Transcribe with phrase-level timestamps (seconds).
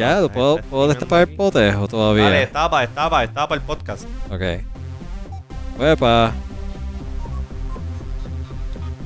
[0.00, 1.34] Ya, ¿puedo, ¿puedo destapar el aquí.
[1.36, 2.24] potejo todavía?
[2.24, 4.04] Dale, destapa, destapa, destapa el podcast.
[4.30, 4.42] Ok.
[5.78, 6.32] Uepa.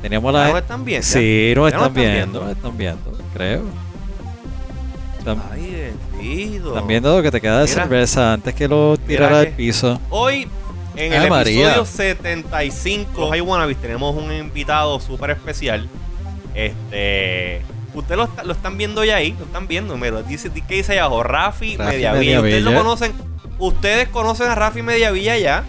[0.03, 0.49] Teníamos ¿Ya la...
[0.49, 1.07] nos están viendo?
[1.07, 3.62] Sí, nos ¿Ya nos están están viendo, nos están viendo, creo.
[5.18, 6.68] Están, Ay, bendito.
[6.68, 7.82] están viendo lo que te queda de Mira.
[7.82, 9.99] cerveza antes que lo tirara al piso.
[10.11, 10.46] Hoy,
[10.96, 11.67] en Ay, el María.
[11.75, 15.89] episodio 75 de Hi Wannabes, tenemos un invitado súper especial.
[16.54, 17.63] Este.
[17.94, 19.96] Ustedes lo, está- lo están viendo ya ahí, lo están viendo.
[19.96, 21.22] Mira, dice, ¿qué dice ahí abajo?
[21.22, 22.40] Rafi, Rafi Mediavilla.
[22.40, 23.12] Ustedes lo conocen.
[23.58, 25.64] Ustedes conocen a Rafi Mediavilla ya.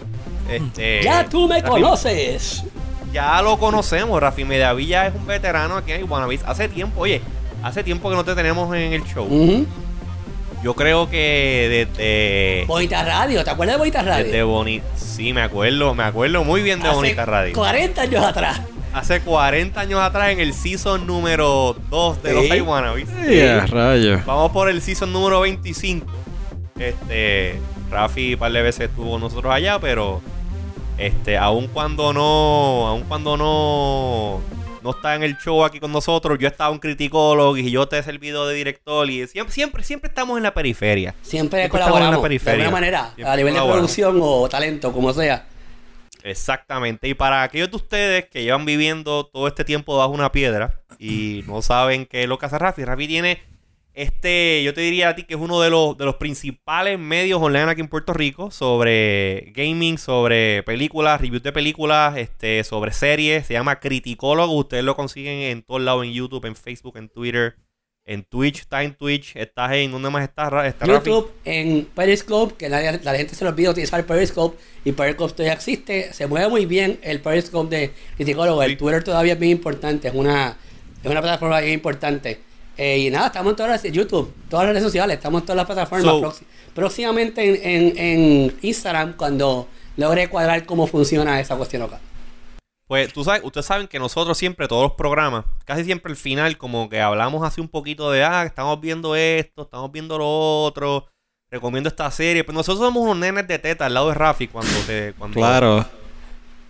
[0.50, 2.64] Este, Ya tú me Rafi- conoces.
[3.12, 4.20] Ya lo conocemos.
[4.20, 6.42] Rafi Mediavilla es un veterano aquí en Wannabes.
[6.44, 7.22] Hace tiempo, oye,
[7.62, 9.28] hace tiempo que no te tenemos en el show.
[10.62, 12.64] Yo creo que desde.
[12.66, 14.24] Bonita Radio, ¿te acuerdas de Bonita Radio?
[14.24, 14.84] Desde Bonita.
[14.96, 17.54] Sí, me acuerdo, me acuerdo muy bien de Hace Bonita Radio.
[17.54, 18.60] 40 años atrás.
[18.96, 22.44] Hace 40 años atrás en el season número 2 de los.
[23.28, 24.24] Sí, a rayos.
[24.24, 26.06] Vamos por el season número 25.
[26.78, 30.22] Este, Rafi un par de veces estuvo con nosotros allá, pero
[30.96, 34.40] este, aun cuando no, aun cuando no
[34.82, 37.98] no está en el show aquí con nosotros, yo estaba un criticólogo y yo te
[37.98, 41.14] he servido de director y siempre siempre siempre estamos en la periferia.
[41.20, 42.64] Siempre Siempre estamos en la colaboramos de periferia.
[42.64, 43.92] alguna manera, Siempre a nivel de colaboramos.
[43.94, 45.44] producción o talento, como sea.
[46.26, 47.08] Exactamente.
[47.08, 51.44] Y para aquellos de ustedes que llevan viviendo todo este tiempo bajo una piedra y
[51.46, 53.40] no saben qué es lo que hace Rafi, Rafi tiene
[53.96, 57.40] este, yo te diría a ti que es uno de los, de los principales medios
[57.40, 63.46] online aquí en Puerto Rico sobre gaming, sobre películas, reviews de películas, este, sobre series.
[63.46, 64.52] Se llama Criticólogo.
[64.52, 67.56] Ustedes lo consiguen en todos lados, en YouTube, en Facebook, en Twitter,
[68.06, 68.60] en Twitch.
[68.60, 69.36] Está en Twitch.
[69.36, 71.10] Estás en, ¿dónde más estás, está Rafi?
[71.10, 75.52] YouTube, en Periscope, que la, la gente se le olvida utilizar Periscope y Periscope todavía
[75.52, 76.12] existe.
[76.12, 78.62] Se mueve muy bien el Periscope de Criticólogo.
[78.62, 78.70] Sí.
[78.70, 80.56] El Twitter todavía es bien importante, es una,
[81.02, 82.40] es una plataforma bien importante.
[82.78, 85.56] Eh, y nada, estamos en todas las YouTube, todas las redes sociales, estamos en todas
[85.56, 86.04] las plataformas.
[86.04, 86.44] So- Proxi-
[86.74, 89.66] próximamente en, en, en Instagram, cuando
[89.96, 91.98] logre cuadrar cómo funciona esa cuestión acá.
[92.86, 96.56] Pues tú sabes, ustedes saben que nosotros siempre, todos los programas, casi siempre al final,
[96.56, 101.08] como que hablamos así un poquito de, ah, estamos viendo esto, estamos viendo lo otro,
[101.50, 102.44] recomiendo esta serie.
[102.44, 105.84] Pues nosotros somos unos nenes de teta al lado de Rafi cuando te, cuando, Claro.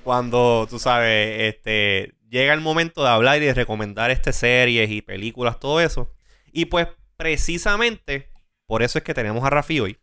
[0.04, 5.02] cuando tú sabes, este, llega el momento de hablar y de recomendar este series y
[5.02, 6.14] películas, todo eso.
[6.50, 6.88] Y pues
[7.18, 8.30] precisamente
[8.66, 9.98] por eso es que tenemos a Rafi hoy.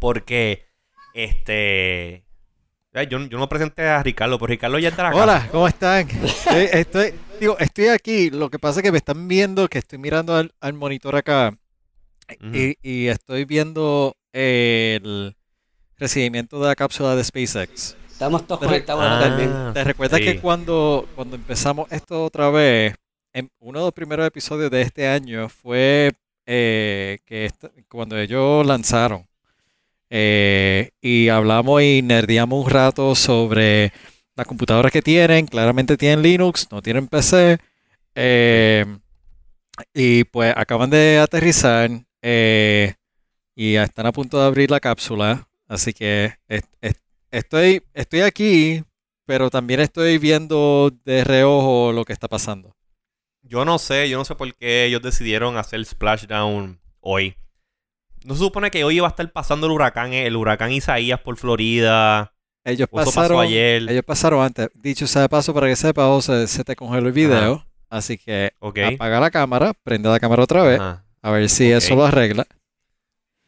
[0.00, 0.66] Porque,
[1.14, 2.24] este,
[2.94, 5.16] yo, yo no presenté a Ricardo, pero Ricardo ya está acá.
[5.16, 6.08] Hola, ¿cómo están?
[6.10, 8.30] Estoy, estoy- digo, estoy aquí.
[8.30, 11.56] Lo que pasa es que me están viendo que estoy mirando al, al monitor acá
[12.52, 15.34] y, y estoy viendo el
[15.96, 17.96] recibimiento de la cápsula de SpaceX.
[18.10, 19.70] Estamos todos conectados Ah.
[19.74, 20.24] ¿Te recuerdas sí.
[20.26, 22.94] que cuando, cuando empezamos esto otra vez,
[23.32, 26.12] en uno de los primeros episodios de este año fue
[26.46, 29.26] eh, que esta- cuando ellos lanzaron
[30.14, 33.92] eh, y hablamos y nerdeamos un rato sobre
[34.36, 37.58] las computadoras que tienen, claramente tienen Linux, no tienen PC,
[38.14, 38.84] eh,
[39.94, 41.90] y pues acaban de aterrizar
[42.22, 42.94] eh,
[43.56, 48.84] y están a punto de abrir la cápsula, así que est- est- estoy, estoy aquí,
[49.26, 52.74] pero también estoy viendo de reojo lo que está pasando.
[53.42, 57.36] Yo no sé, yo no sé por qué ellos decidieron hacer splashdown hoy.
[58.24, 61.20] No se supone que hoy iba a estar pasando el huracán, eh, el huracán Isaías
[61.20, 62.32] por Florida.
[62.64, 63.82] Ellos O eso pasó pasaron, ayer.
[63.90, 64.68] ellos pasaron antes.
[64.74, 67.66] Dicho sea de paso, para que sepa, José, se te congeló el video.
[67.90, 68.78] Así que Ok.
[68.94, 71.04] apaga la cámara, prende la cámara otra vez, Ajá.
[71.20, 72.46] a ver si eso lo arregla.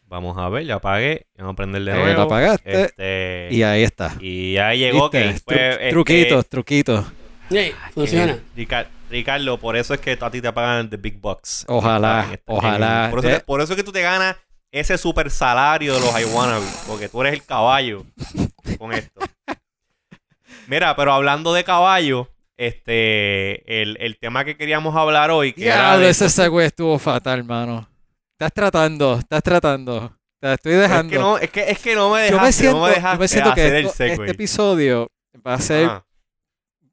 [0.06, 1.26] Vamos a ver, ya apagué.
[1.38, 2.18] Vamos a prender de Eh, nuevo.
[2.18, 4.16] la apagaste Este, y ahí está.
[4.20, 7.06] y ya llegó que pues, Tru- este, truquitos, truquitos.
[7.50, 8.32] Sí, funciona.
[8.32, 11.64] eh, Rica- Ricardo, por eso es que a ti te pagan the big bucks.
[11.68, 13.08] Ojalá, En esta- ojalá.
[13.10, 14.36] Por eso, Te- por eso es que tú te ganas
[14.80, 16.84] ese super salario de los iWannabes.
[16.86, 18.04] Porque tú eres el caballo
[18.78, 19.20] con esto.
[20.66, 25.92] Mira, pero hablando de caballo, este, el, el tema que queríamos hablar hoy, que era
[25.92, 27.88] Ya, de- ese segue estuvo fatal, mano.
[28.32, 30.16] Estás tratando, estás tratando.
[30.40, 31.12] Te estoy dejando.
[31.12, 32.88] es que no, es que, es que no me yo dejaste, me siento, no me
[32.90, 35.10] yo dejaste me siento que esto- este episodio
[35.46, 36.06] va a ser, Ajá.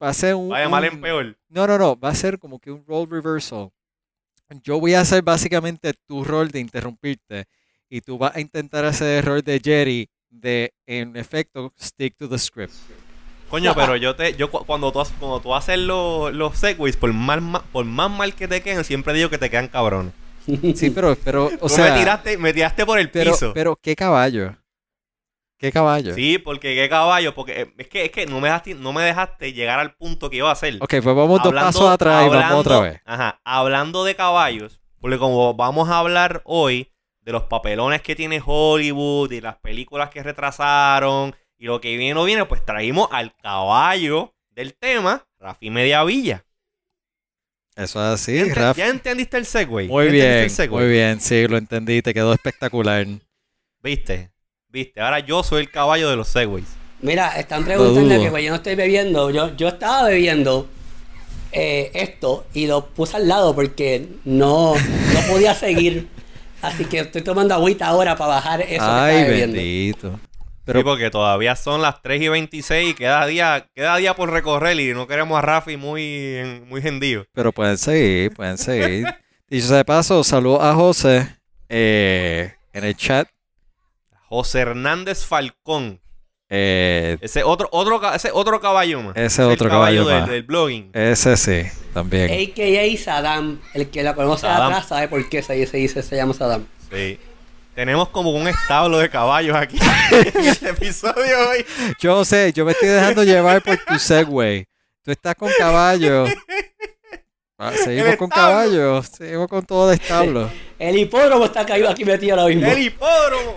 [0.01, 1.37] va a ser un, Vaya mal en peor.
[1.49, 3.69] No, no, no, va a ser como que un role reversal.
[4.63, 7.45] Yo voy a hacer básicamente tu rol de interrumpirte
[7.91, 12.29] y tú vas a intentar hacer el rol de Jerry de, en efecto, stick to
[12.29, 12.73] the script.
[13.49, 16.95] Coño, pero yo te, yo cu- cuando tú, has- cuando tú haces los, los segways,
[16.95, 20.13] por más, ma- por más mal que te queden, siempre digo que te quedan cabrones.
[20.75, 23.51] Sí, pero, pero, o Tú sea, me tiraste, me tiraste por el pero, piso.
[23.53, 24.55] pero, ¿qué caballo?
[25.59, 26.15] ¿Qué caballo?
[26.15, 29.03] Sí, porque qué caballo, porque eh, es que, es que no me dejaste, no me
[29.03, 30.77] dejaste llegar al punto que iba a hacer.
[30.79, 33.01] Ok, pues vamos dos Hablando- pasos atrás y vamos hablando- otra vez.
[33.05, 36.90] Ajá, hablando de caballos, porque como vamos a hablar hoy
[37.21, 42.19] de los papelones que tiene Hollywood y las películas que retrasaron y lo que viene
[42.19, 46.43] o viene, pues traímos al caballo del tema, Rafi Mediavilla.
[47.75, 48.77] Eso es así, ¿Ya, ente- Rafa.
[48.79, 49.87] ya entendiste el segue?
[49.87, 53.05] Muy ¿Ya entendiste bien, muy bien, sí, lo entendí, te quedó espectacular.
[53.81, 54.31] ¿Viste?
[54.67, 54.99] ¿Viste?
[55.01, 56.67] Ahora yo soy el caballo de los segways.
[57.01, 59.31] Mira, están preguntando que pues, yo no estoy bebiendo.
[59.31, 60.67] Yo, yo estaba bebiendo
[61.51, 66.07] eh, esto y lo puse al lado porque no, no podía seguir.
[66.61, 70.19] Así que estoy tomando agüita ahora para bajar eso Ay, que bendito.
[70.63, 74.29] Pero Pero porque todavía son las 3 y 26 y queda día, queda día por
[74.29, 77.25] recorrer y no queremos a Rafi muy, muy hendido.
[77.33, 79.07] Pero pueden seguir, pueden seguir.
[79.49, 81.35] Dicho sea de paso, saludo a José
[81.67, 83.27] eh, en el chat.
[84.29, 85.99] José Hernández Falcón.
[86.53, 89.15] Eh, Ese otro, otro, ese otro caballo más.
[89.15, 90.29] Ese Es el otro caballo del, más.
[90.29, 90.89] del blogging.
[90.93, 91.63] ese sí,
[91.93, 92.29] también.
[92.29, 93.59] AKA Saddam.
[93.73, 94.73] El que la conoce Saddam.
[94.73, 96.65] atrás sabe por qué se, se dice, se llama Saddam.
[96.91, 97.17] Sí.
[97.73, 99.79] Tenemos como un establo de caballos aquí
[100.11, 101.65] en este episodio hoy.
[102.01, 104.65] Yo sé, yo me estoy dejando llevar por tu Segway.
[105.05, 106.25] Tú estás con caballo.
[107.63, 108.51] Ah, seguimos con establo.
[108.51, 109.03] caballo.
[109.03, 110.49] Seguimos con todo de establo.
[110.79, 112.71] El hipódromo está caído aquí metido ahora mismo.
[112.71, 113.55] El hipódromo.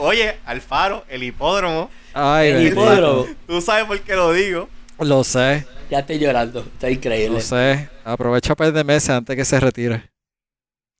[0.00, 1.88] Oye, Alfaro, el hipódromo.
[2.12, 3.26] Ay, El hipódromo.
[3.46, 4.68] Tú sabes por qué lo digo.
[4.98, 6.60] Lo sé, Ya estoy llorando.
[6.60, 7.36] Está increíble.
[7.36, 7.88] lo sé.
[8.04, 10.10] Aprovecha para de meses antes que se retire.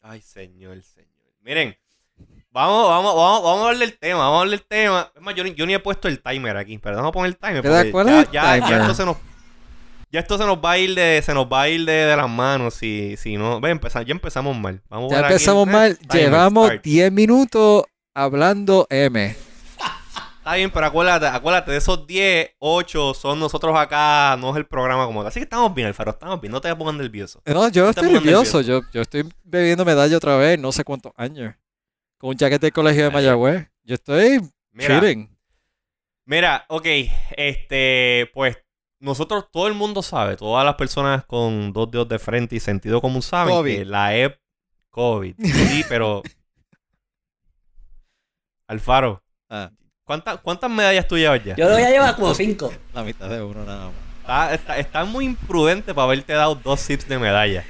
[0.02, 1.08] Ay, señor, señor.
[1.40, 1.76] Miren,
[2.50, 5.10] vamos, vamos, vamos, vamos a hablar del tema, vamos a hablar del tema.
[5.14, 7.28] Es más, yo, ni- yo ni he puesto el timer aquí, pero vamos a poner
[7.30, 7.62] el timer.
[7.62, 9.16] ¿Te das porque cuál ya, ya- ya esto se nos,
[10.14, 12.16] ya esto se nos va a ir de, se nos va a ir de, de
[12.16, 13.60] las manos si, si no.
[13.60, 14.80] Ve, empezar, ya empezamos mal.
[14.88, 15.98] Vamos Ya aquí empezamos el- mal.
[16.12, 16.84] Llevamos start.
[16.84, 17.82] 10 minutos
[18.14, 19.34] hablando M.
[20.38, 24.66] Está bien, pero acuérdate, acuérdate, de esos 10, 8 son nosotros acá, no es el
[24.66, 25.28] programa como tal.
[25.30, 27.42] Así que estamos bien, Alfaro, estamos bien, no te pongan nervioso.
[27.46, 28.60] No, yo estoy pongas nervioso.
[28.60, 31.54] Yo, yo estoy bebiendo medalla otra vez, no sé cuántos años.
[32.18, 33.14] Con un jacket del colegio de Ay.
[33.14, 33.66] Mayagüez.
[33.82, 34.40] Yo estoy
[34.70, 35.00] Mira.
[36.26, 36.86] Mira, ok,
[37.36, 38.56] este, pues
[39.04, 43.00] nosotros, todo el mundo sabe, todas las personas con dos dedos de frente y sentido
[43.00, 43.76] común saben COVID.
[43.78, 44.38] que la EP
[44.90, 46.22] COVID, sí, pero
[48.68, 49.20] Alfaro,
[49.50, 49.70] Ah,
[50.04, 51.54] ¿cuántas, ¿cuántas medallas tú llevas ya?
[51.54, 52.72] Yo lo voy a llevar como cinco.
[52.94, 53.94] la mitad de uno nada más.
[54.20, 57.62] Está, está- está muy imprudente para haberte dado dos sips de medalla.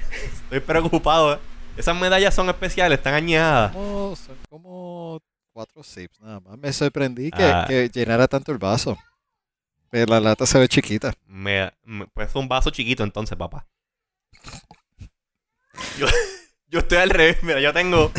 [0.44, 1.34] Estoy preocupado.
[1.34, 1.38] ¿eh?
[1.76, 3.72] Esas medallas son especiales, están añadas.
[3.72, 5.20] Como- son como
[5.52, 6.56] cuatro sips nada más.
[6.58, 7.64] Me sorprendí que, Ah.
[7.66, 8.96] que llenara tanto el vaso.
[9.94, 11.14] Pero la lata se ve chiquita.
[11.24, 13.64] Me, me- pues es un vaso chiquito entonces, papá.
[15.98, 16.06] Yo,
[16.66, 18.10] yo estoy al revés, mira, yo tengo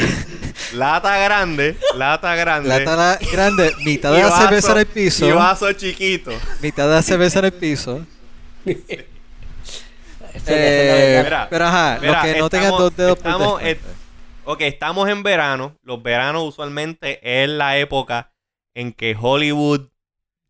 [0.73, 5.27] lata grande, lata grande Lata la- grande, mitad de la vaso- cerveza en el piso.
[5.27, 6.31] y vaso chiquito.
[6.61, 8.05] Mitad de la cerveza en el piso.
[10.47, 13.89] Eh, Mira, pero ajá, mira, los que no tengan dos dedos por estamos, de frente.
[14.43, 15.75] Ok, estamos en verano.
[15.81, 18.31] Los veranos usualmente es la época
[18.75, 19.87] en que Hollywood,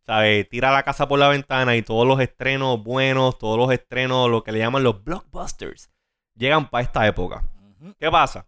[0.05, 0.47] ¿sabes?
[0.49, 4.43] Tira la casa por la ventana y todos los estrenos buenos, todos los estrenos, lo
[4.43, 5.89] que le llaman los blockbusters,
[6.35, 7.43] llegan para esta época.
[7.99, 8.45] ¿Qué pasa?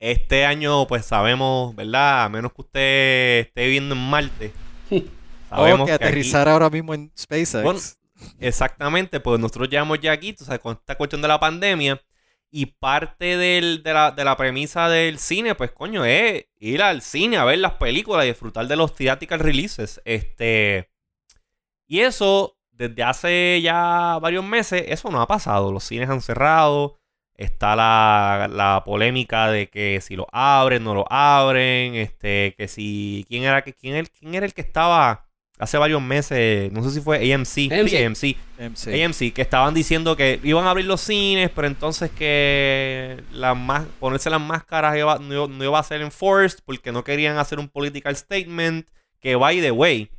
[0.00, 2.24] Este año, pues sabemos, ¿verdad?
[2.24, 4.52] A menos que usted esté viviendo en Marte.
[5.50, 7.62] O que aquí- aterrizar ahora mismo en SpaceX.
[7.62, 7.78] Bueno,
[8.40, 12.00] exactamente, pues nosotros llevamos ya aquí, tú sabes, con esta cuestión de la pandemia.
[12.54, 17.00] Y parte del- de, la, de la premisa del cine, pues coño, es ir al
[17.00, 20.02] cine a ver las películas y disfrutar de los theatrical releases.
[20.04, 20.90] Este.
[21.86, 25.72] Y eso, desde hace ya varios meses, eso no ha pasado.
[25.72, 26.98] Los cines han cerrado.
[27.34, 31.94] Está la, la polémica de que si lo abren, no lo abren.
[31.94, 33.24] Este, que si.
[33.28, 35.26] ¿Quién era, quién, quién era el que estaba
[35.62, 36.72] hace varios meses?
[36.72, 37.70] No sé si fue AMC.
[37.72, 37.88] AMC.
[37.88, 38.36] Sí, AMC.
[38.58, 39.04] MC.
[39.04, 43.84] AMC, que estaban diciendo que iban a abrir los cines, pero entonces que las más,
[44.00, 47.58] ponerse las máscaras iba- no, iba- no iba a ser enforced porque no querían hacer
[47.58, 48.88] un political statement.
[49.20, 50.10] Que by the way,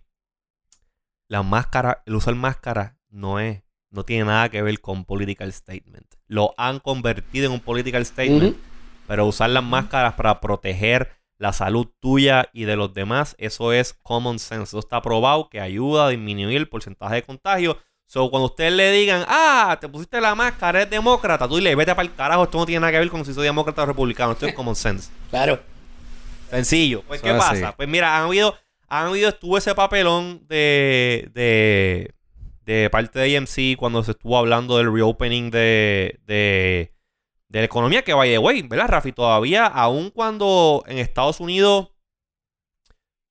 [1.27, 6.05] la máscara, el usar máscara no es, no tiene nada que ver con political statement.
[6.27, 8.55] Lo han convertido en un political statement,
[9.07, 13.93] pero usar las máscaras para proteger la salud tuya y de los demás, eso es
[13.93, 14.63] common sense.
[14.63, 17.77] Eso está probado que ayuda a disminuir el porcentaje de contagio.
[18.05, 21.95] So, cuando ustedes le digan, ah, te pusiste la máscara, eres demócrata, tú dile, vete
[21.95, 24.33] para el carajo, esto no tiene nada que ver con si soy demócrata o republicano,
[24.33, 25.09] esto es common sense.
[25.29, 25.59] Claro.
[26.49, 27.01] Sencillo.
[27.07, 27.69] Pues, ¿qué pasa?
[27.69, 27.75] así.
[27.75, 28.55] Pues mira, han habido,
[28.87, 32.13] han habido, estuvo ese papelón de, de,
[32.65, 36.92] de parte de AMC cuando se estuvo hablando del reopening de, de,
[37.53, 39.11] de la economía, que vaya, güey, ¿verdad, Rafi?
[39.13, 41.89] Todavía, aun cuando en Estados Unidos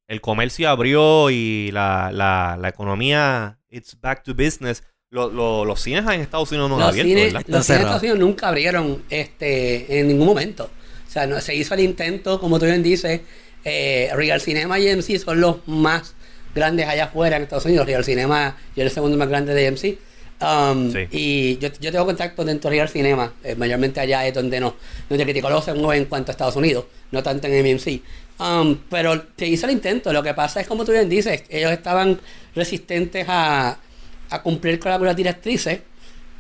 [0.08, 5.80] el comercio abrió y la, la, la economía, it's back to business, lo- lo- los
[5.80, 7.40] cines en Estados Unidos no han Los abierto, cines, ¿verdad?
[7.40, 7.84] los cines cerrados.
[7.86, 10.70] Estados Unidos nunca abrieron este, en ningún momento.
[11.10, 13.20] sea, no, se hizo el intento, como tú bien dices,
[13.64, 16.14] eh, Real Cinema y AMC son los más
[16.54, 17.86] grandes allá afuera en Estados Unidos.
[17.86, 19.98] Real Cinema y el segundo más grande de AMC.
[20.42, 21.06] Um, Sí.
[21.12, 24.74] Y yo, yo tengo contacto dentro de Real Cinema, eh, mayormente allá es donde no,
[25.08, 28.02] donde criticó los en cuanto a Estados Unidos, no tanto en AMC.
[28.40, 31.70] Um, pero se hizo el intento, lo que pasa es como tú bien dices, ellos
[31.70, 32.18] estaban
[32.54, 33.78] resistentes a,
[34.30, 35.80] a cumplir con algunas directrices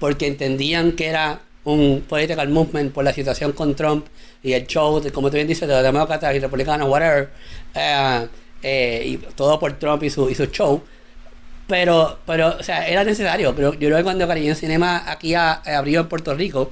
[0.00, 4.06] porque entendían que era un political movement por la situación con Trump
[4.42, 7.30] y el show, de, como tú bien dices, de los demócratas y republicanos, whatever,
[7.74, 8.26] eh,
[8.62, 10.82] eh, y todo por Trump y su, y su show.
[11.68, 13.54] Pero, pero, o sea, era necesario.
[13.54, 16.70] Pero yo creo que cuando Cariño Cinema aquí a- eh, abrió en Puerto Rico,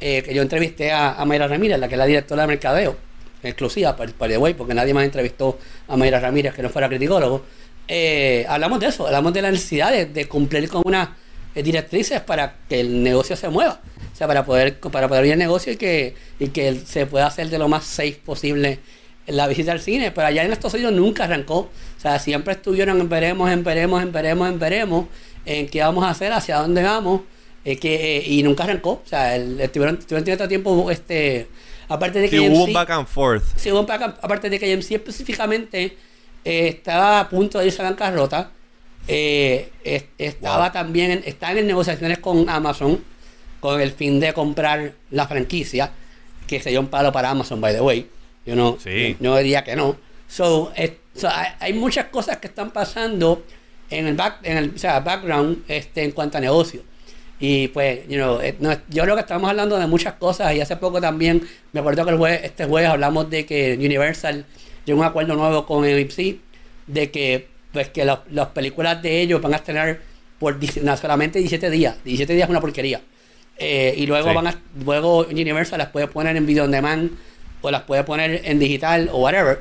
[0.00, 2.96] eh, que yo entrevisté a, a Mayra Ramírez, la que es la directora de mercadeo,
[3.42, 5.58] exclusiva, por the way, porque nadie más entrevistó
[5.88, 7.44] a Mayra Ramírez que no fuera criticólogo.
[7.88, 11.08] eh, hablamos de eso, hablamos de la necesidad de, cumplir con unas
[11.54, 13.80] eh, directrices para que el negocio se mueva.
[14.12, 17.26] O sea, para poder, para poder ir al negocio y que, y que se pueda
[17.26, 18.78] hacer de lo más safe posible
[19.26, 20.10] la visita al cine.
[20.10, 21.58] Pero allá en Estados Unidos nunca arrancó.
[21.58, 25.06] O sea, siempre estuvieron en veremos, en veremos, en veremos, en veremos,
[25.46, 27.22] en qué vamos a hacer, hacia dónde vamos.
[27.64, 28.90] eh, que, eh, y nunca arrancó.
[29.04, 31.46] O sea, el- estuvieron, estuvieron teniendo tiempo, este,
[31.88, 33.44] aparte de que Sí, hubo un back and forth.
[33.54, 35.96] Sí, hubo un back- aparte de que AMC específicamente
[36.44, 38.50] eh, estaba a punto de irse a bancarrota,
[39.06, 40.72] eh, es- estaba Wow.
[40.72, 43.00] también estaban en negociaciones con Amazon
[43.60, 45.92] con el fin de comprar la franquicia,
[46.48, 48.08] que sería un palo para Amazon, by the way.
[48.46, 49.16] Yo no, Sí.
[49.20, 49.96] yo diría que no.
[50.28, 50.72] So,
[51.14, 51.28] so,
[51.60, 53.44] hay, muchas cosas que están pasando
[53.90, 56.82] en el, back, en el o sea, background este, en cuanto a negocio.
[57.38, 60.60] Y pues, you know, eh, no, yo creo que estamos hablando de muchas cosas y
[60.60, 64.46] hace poco también, me acuerdo que el jueves, este jueves hablamos de que Universal
[64.86, 66.40] llegó a un acuerdo nuevo con AMC
[66.86, 69.98] de que pues que los- las películas de ellos van a estrenar
[70.38, 70.58] por
[71.00, 71.96] solamente 17 días.
[72.04, 73.00] 17 días es una porquería.
[73.58, 74.34] Eh, y luego Sí.
[74.34, 77.10] van a, luego Universal las puede poner en video on demand
[77.62, 79.60] o las puede poner en digital o whatever.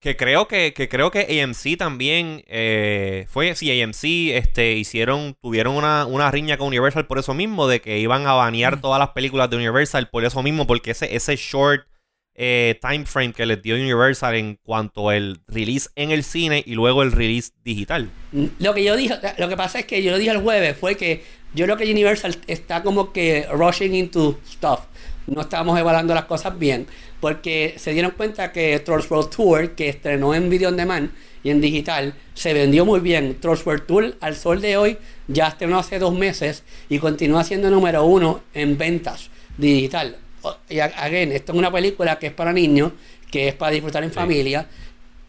[0.00, 5.76] Que creo que, que creo que AMC también eh, fue, sí, AMC este, hicieron, tuvieron
[5.76, 9.10] una, una riña con Universal por eso mismo, de que iban a banear todas las
[9.10, 11.86] películas de Universal por eso mismo, porque ese, ese short
[12.34, 16.74] eh, time frame que les dio Universal en cuanto al release en el cine y
[16.74, 18.10] luego el release digital.
[18.32, 20.76] Mm, Lo que yo dije, lo que pasa es que yo lo dije el jueves
[20.76, 21.22] fue que
[21.54, 24.80] yo creo que Universal está como que rushing into stuff.
[25.26, 26.86] No estábamos evaluando las cosas bien.
[27.20, 31.10] Porque se dieron cuenta que Trolls World Tour, que estrenó en video on demand
[31.44, 33.38] y en digital, se vendió muy bien.
[33.40, 34.98] Trolls World Tour al sol de hoy
[35.28, 40.16] ya estrenó hace dos meses y continúa siendo número uno en ventas digital.
[40.68, 42.92] Y again, esto es una película que es para niños,
[43.30, 44.66] que es para disfrutar en familia.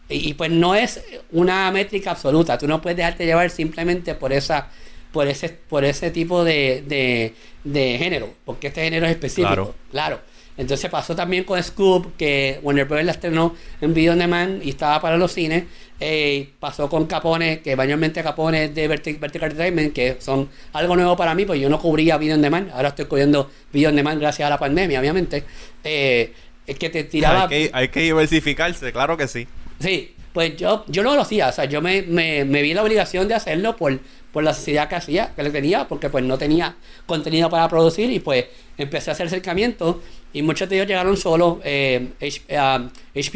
[0.08, 2.58] Y, y pues no es una métrica absoluta.
[2.58, 4.68] Tú no puedes dejarte llevar simplemente por esa
[5.14, 7.32] por ese por ese tipo de, de,
[7.64, 9.48] de género, porque este género es específico.
[9.48, 9.74] Claro.
[9.90, 10.20] Claro.
[10.56, 13.04] Entonces pasó también con Scoop, que Warner Bros.
[13.04, 15.64] la estrenó en video on demand y estaba para los cines.
[15.98, 20.94] Eh, pasó con Capone, que mayormente Capone es de Verti- Vertical Entertainment, que son algo
[20.94, 22.70] nuevo para mí, pues yo no cubría video on demand.
[22.70, 25.42] Ahora estoy cubriendo video on demand gracias a la pandemia, obviamente.
[25.82, 26.32] Eh,
[26.66, 27.44] es que te tiraba...
[27.44, 29.48] Hay que, hay que diversificarse, claro que sí.
[29.80, 32.82] Sí, pues yo, yo no lo hacía, o sea, yo me, me, me vi la
[32.82, 33.98] obligación de hacerlo por,
[34.34, 36.74] por la necesidad que hacía, que le tenía, porque pues no tenía
[37.06, 38.44] contenido para producir y pues
[38.76, 39.96] empecé a hacer acercamientos
[40.34, 42.42] y muchos de ellos llegaron solos, eh, H-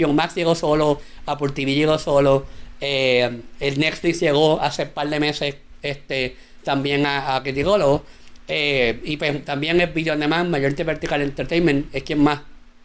[0.07, 2.45] um, Max llegó solo, Apple TV llegó solo,
[2.81, 8.05] eh, el Netflix llegó hace un par de meses este, también a, a Criticólogo,
[8.49, 12.40] eh, y pues también es Video On Demand, Mayority Vertical Entertainment es quien más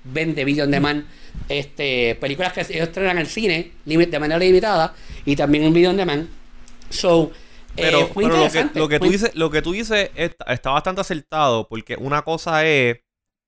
[0.06, 1.06] vende video on demand
[1.48, 4.94] este películas que ellos estrenan en el cine de manera limitada
[5.26, 6.28] y también en video on demand
[6.90, 7.32] so eh,
[7.76, 10.72] Pero, fue pero lo, que, lo, que tú dices, lo que tú dices está, está
[10.72, 13.00] bastante acertado, porque una cosa es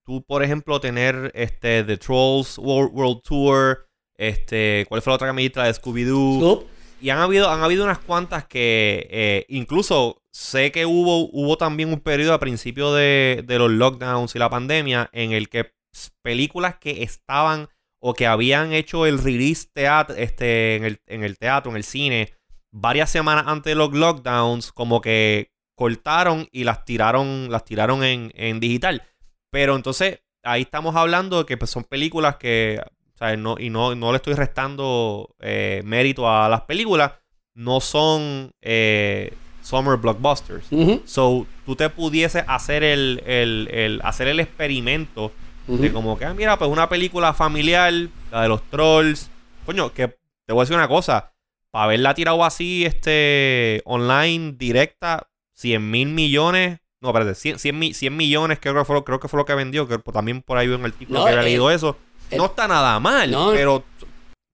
[0.05, 5.33] tú, por ejemplo, tener este The Trolls World, World Tour, este, ¿cuál fue la otra?
[5.33, 6.37] La de Scooby-Doo.
[6.37, 6.67] Scoop,
[7.01, 11.89] Y han habido, han habido unas cuantas que eh, incluso sé que hubo, hubo también
[11.89, 15.73] un periodo a principio de, de los lockdowns y la pandemia en el que
[16.21, 21.37] películas que estaban o que habían hecho el release teatro, este, en, el, en el
[21.37, 22.33] teatro, en el cine,
[22.77, 28.31] varias semanas antes de los lockdowns, como que cortaron y las tiraron, las tiraron en,
[28.35, 29.03] en digital.
[29.51, 32.81] Pero entonces ahí estamos hablando de que pues, son películas que,
[33.13, 37.13] o sea, no, y no, no le estoy restando eh, mérito a las películas,
[37.53, 40.67] no son eh, summer blockbusters.
[41.05, 45.31] So, tú te pudieses hacer el, el, el- hacer el experimento
[45.67, 47.91] de como que, ah, mira, pues una película familiar,
[48.31, 49.29] la de los trolls.
[49.65, 50.09] Coño, que
[50.45, 51.31] te voy a decir una cosa.
[51.75, 56.79] Para haberla tirado así, este, online, directa, 100 mil millones.
[57.01, 59.43] No, espérate, 100, 100, mi- 100 millones creo que, fue, lo- creo que fue lo
[59.43, 59.85] que vendió.
[59.85, 61.97] Que por- también por ahí veo en el título No, que había eh, leído eso.
[62.31, 63.51] no está nada mal, No.
[63.51, 63.83] pero,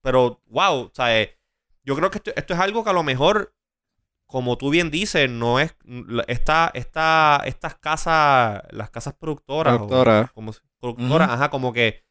[0.02, 1.38] pero, wow, o sea, eh,
[1.84, 3.54] yo creo que esto, esto es algo que a lo mejor,
[4.26, 5.76] como tú bien dices, no es,
[6.26, 10.28] esta, esta, estas casas, las casas productoras, o Productora.
[10.34, 12.02] como, productoras, ajá, como que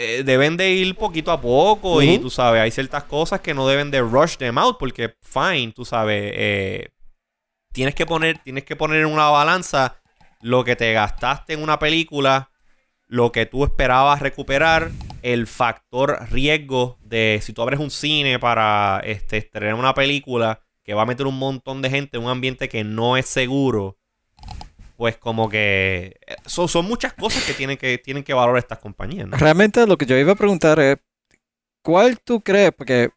[0.00, 3.66] eh, deben de ir poquito a poco y tú sabes, hay ciertas cosas que no
[3.66, 6.90] deben de rush them out porque, fine, tú sabes, eh,
[7.72, 10.00] tienes que poner, tienes que poner en una balanza
[10.40, 12.52] lo que te gastaste en una película,
[13.08, 19.00] lo que tú esperabas recuperar, el factor riesgo de si tú abres un cine para
[19.04, 22.68] este, estrenar una película que va a meter un montón de gente en un ambiente
[22.68, 23.97] que no es seguro,
[24.98, 29.30] pues como que eh, son, muchas cosas que tienen que, tienen que valorar estas compañías.
[29.30, 30.96] Realmente lo que yo iba a preguntar es,
[31.82, 32.72] ¿cuál tú crees?
[32.76, 33.10] Porque,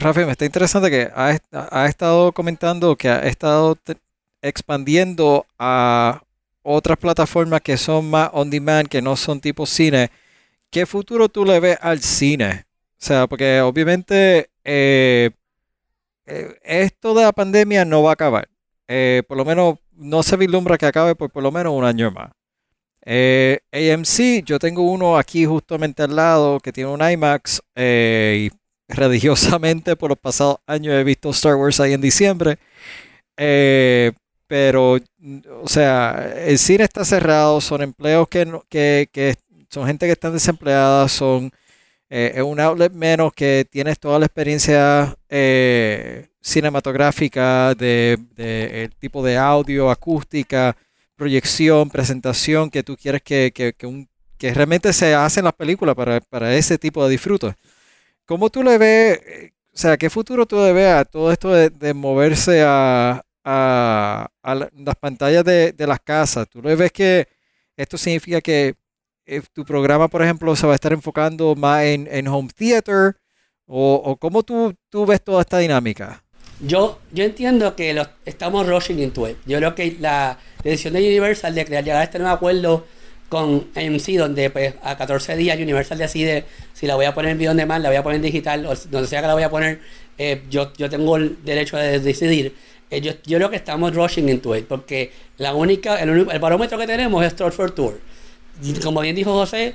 [0.00, 3.78] Rafi, me está interesante que ha, ha estado comentando que ha estado
[4.42, 6.20] expandiendo a
[6.64, 10.10] otras plataformas que son más on demand, que no son tipo cine.
[10.68, 12.64] ¿Qué futuro tú le ves al cine?
[12.94, 15.30] O sea, porque obviamente eh,
[16.26, 18.48] eh, esto de la pandemia no va a acabar.
[18.92, 22.10] Eh, por lo menos no se vislumbra que acabe por por lo menos un año
[22.10, 22.32] más.
[23.02, 28.92] Eh, AMC, yo tengo uno aquí justamente al lado que tiene un IMAX eh, y
[28.92, 32.58] religiosamente por los pasados años he visto Star Wars ahí en diciembre.
[33.36, 34.12] Eh,
[34.48, 34.98] pero,
[35.62, 39.36] o sea, el cine está cerrado, son empleos que, que, que
[39.68, 41.52] son gente que están desempleada, son
[42.10, 49.22] eh, es un outlet menos que tienes toda la experiencia eh, cinematográfica de, el tipo
[49.24, 50.76] de audio, acústica,
[51.16, 53.74] proyección, presentación que tú quieres que, que,
[54.38, 57.54] que realmente se hacen las películas para, para ese tipo de disfrute.
[58.24, 61.50] ¿Cómo tú le ves, eh, o sea, qué futuro tú le ves a todo esto
[61.52, 66.48] de, moverse a, a- a la- las pantallas de, de las casas?
[66.48, 67.26] ¿Tú le ves que
[67.76, 68.74] esto significa que
[69.30, 73.16] eh, tu programa, por ejemplo, se va a estar enfocando más en, en home theater?
[73.66, 76.24] ¿O, o cómo tú, tú ves toda esta dinámica?
[76.60, 79.36] Yo, yo entiendo que estamos rushing into it.
[79.46, 82.84] Yo creo que la decisión de Universal de crear, llegar a este nuevo acuerdo
[83.30, 87.38] con AMC, donde pues, a 14 días Universal decide si la voy a poner en
[87.38, 89.44] video on demand, la voy a poner en digital, o donde sea que la voy
[89.44, 89.80] a poner,
[90.18, 92.56] eh, yo, yo tengo el derecho de decidir.
[92.90, 96.76] Eh, yo, yo creo que estamos rushing into it, porque la única, el, el barómetro
[96.76, 98.00] que tenemos es for Tour.
[98.82, 99.74] Como bien dijo José,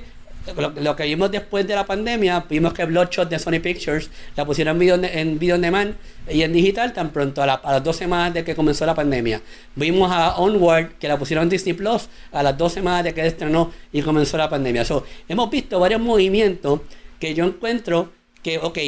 [0.80, 4.74] lo, que vimos después de la pandemia, vimos que Bloodshot de Sony Pictures la pusieron
[4.74, 5.96] en video, en video on demand
[6.30, 9.40] y en digital tan pronto a las dos semanas de que comenzó la pandemia.
[9.74, 13.26] Vimos a Onward que la pusieron en Disney Plus a las dos semanas de que
[13.26, 14.84] estrenó y comenzó la pandemia.
[14.84, 16.80] So, hemos visto varios movimientos
[17.18, 18.78] que yo encuentro que, ok,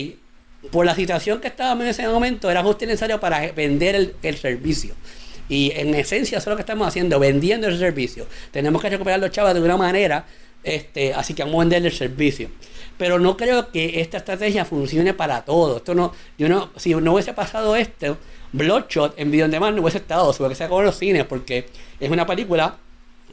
[0.71, 4.15] por la situación que estábamos en ese momento, era justo y necesario para vender el,
[4.23, 4.95] el servicio.
[5.49, 8.27] Y en esencia, eso es lo que estamos haciendo, vendiendo el servicio.
[8.51, 10.27] Tenemos que recuperar los chavos de una manera,
[10.63, 12.51] este, así que vamos a vender el servicio.
[12.97, 15.79] Pero no creo que esta estrategia funcione para todo.
[15.79, 18.19] Esto no, yo no, si no hubiese pasado esto,
[18.53, 21.67] Bloodshot en video on demand no hubiese estado, se hubiese sacado en los cines, porque
[22.01, 22.77] es una película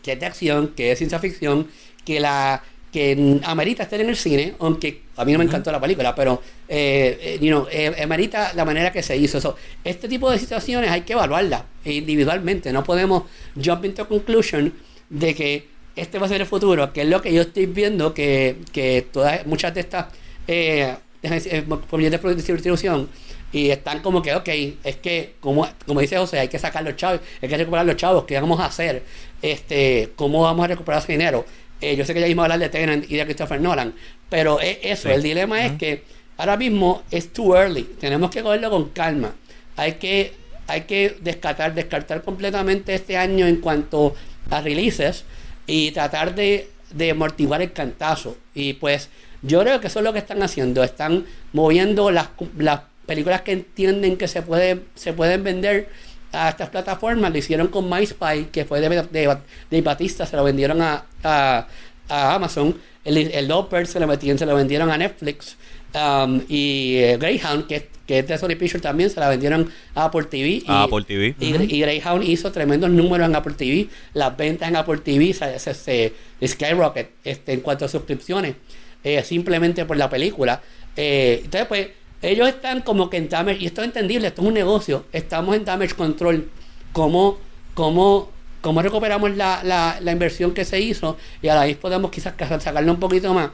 [0.04, 1.68] que es de acción, que es ciencia ficción,
[2.06, 2.64] que la
[2.96, 6.42] que amerita estar en el cine, aunque a mí no me encantó la película, pero
[6.70, 9.42] eh, eh, you know, eh, amerita la manera que se hizo.
[9.42, 12.72] So, este tipo de situaciones hay que evaluarlas individualmente.
[12.72, 13.24] No podemos
[13.62, 14.74] jump into conclusion
[15.10, 18.14] de que este va a ser el futuro, que es lo que yo estoy viendo
[18.14, 20.06] que, que todas muchas de estas
[20.48, 23.10] eh, eh, de distribución
[23.52, 24.50] y están como que, ok,
[24.84, 27.96] es que, como, como dice José, hay que sacar los chavos, hay que recuperar los
[27.96, 29.04] chavos, ¿qué vamos a hacer?
[29.42, 31.46] Este, ¿Cómo vamos a recuperar ese dinero?
[31.82, 33.94] Eh, yo sé que ya mismo hablar de Tenant y de Christopher Nolan,
[34.30, 35.16] pero es eso, Sí.
[35.16, 36.04] el dilema es que
[36.38, 39.36] ahora mismo es too early, tenemos que cogerlo con calma,
[39.76, 40.34] hay que,
[40.68, 44.16] hay que descartar, descartar completamente este año en cuanto
[44.50, 45.26] a releases
[45.68, 48.38] y tratar de, de amortiguar el cantazo.
[48.54, 49.10] Y pues
[49.42, 50.84] yo creo que eso es lo que están haciendo.
[50.84, 55.90] Están moviendo las, las películas que entienden que se, puede, se pueden vender
[56.36, 57.32] a estas plataformas.
[57.32, 59.38] Lo hicieron con My Spy, que fue de, de,
[59.72, 61.68] de Batista, se lo vendieron a, a,
[62.10, 62.76] a Amazon.
[63.04, 65.58] El, el Loper se lo, metieron, se lo vendieron a Netflix.
[65.94, 70.06] Um, y eh, Greyhound, que, que es de Sony Pictures también, se la vendieron a
[70.06, 70.48] Apple TV.
[70.50, 71.36] Y, A Apple TV.
[71.40, 73.88] y, y Greyhound hizo tremendos números en Apple TV.
[74.14, 76.14] Las ventas en Apple TV se, se, se-
[76.46, 78.56] skyrocket este, en cuanto a suscripciones,
[79.04, 80.62] eh, simplemente por la película.
[80.98, 81.88] Eh, entonces, pues,
[82.22, 85.56] ellos están como que en damage, y esto es entendible, esto es un negocio, estamos
[85.56, 86.50] en damage control.
[86.92, 87.38] ¿Cómo,
[87.74, 91.18] cómo, cómo recuperamos la, la, la inversión que se hizo?
[91.42, 93.50] Y a la vez podemos quizás ca- sacarle un poquito más.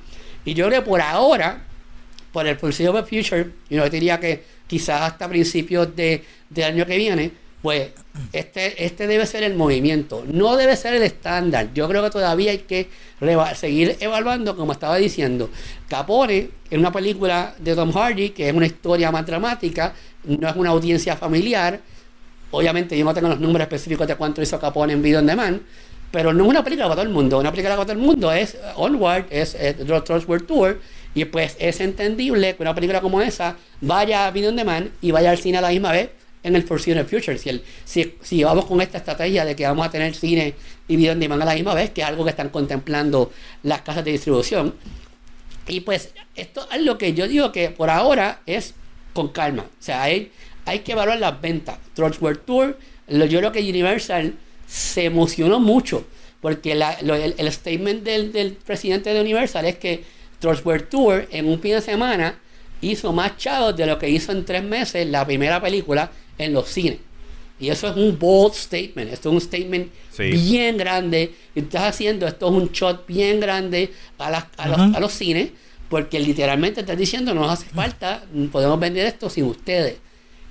[0.46, 1.64] Y yo creo que por ahora,
[2.32, 7.32] por el foreseeable future, yo diría que quizás hasta principios de, del año que viene,
[7.62, 7.92] Pues
[8.34, 11.70] este, este debe ser el movimiento, no debe ser el estándar.
[11.76, 12.90] Yo creo que todavía hay que
[13.56, 15.50] seguir evaluando, como estaba diciendo.
[15.88, 19.94] Capone, en una película de Tom Hardy, que es una historia más dramática,
[20.24, 21.80] no es una audiencia familiar.
[22.50, 25.62] Obviamente yo no tengo los números específicos de cuánto hizo Capone en Video on Demand,
[26.10, 27.38] pero no es una película para todo el mundo.
[27.38, 30.82] Una película para todo el mundo es Onward, es, es World Tour,
[31.14, 35.12] y pues es entendible que una película como esa vaya a Video on Demand y
[35.12, 36.10] vaya al cine a la misma vez
[36.44, 37.38] en el Foreseeable Future.
[37.38, 40.54] Si, el, si, si, vamos con esta estrategia de que vamos a tener cine
[40.88, 43.32] y video on demand a la misma vez, que es algo que están contemplando
[43.64, 44.76] las casas de distribución.
[45.68, 48.74] Y pues esto es lo que yo digo que por ahora es
[49.14, 49.64] con calma.
[49.64, 50.32] O sea, hay,
[50.66, 51.78] hay que evaluar las ventas.
[51.98, 52.78] World Tour,
[53.08, 54.34] yo creo que Universal
[54.68, 56.06] se emocionó mucho
[56.42, 56.82] porque el,
[57.38, 60.04] el, statement del, del, presidente de Universal es que
[60.44, 62.40] World Tour en un fin de semana
[62.82, 66.68] hizo más chavos de lo que hizo en tres meses la primera película en los
[66.68, 67.00] cines.
[67.62, 71.32] Y eso es un bold statement, esto es un statement bien grande.
[71.54, 74.28] Y estás haciendo, esto es un shot bien grande a,
[74.58, 75.52] a, los, a, los, cines,
[75.88, 79.98] porque literalmente estás diciendo, no nos hace falta, podemos vender esto sin ustedes.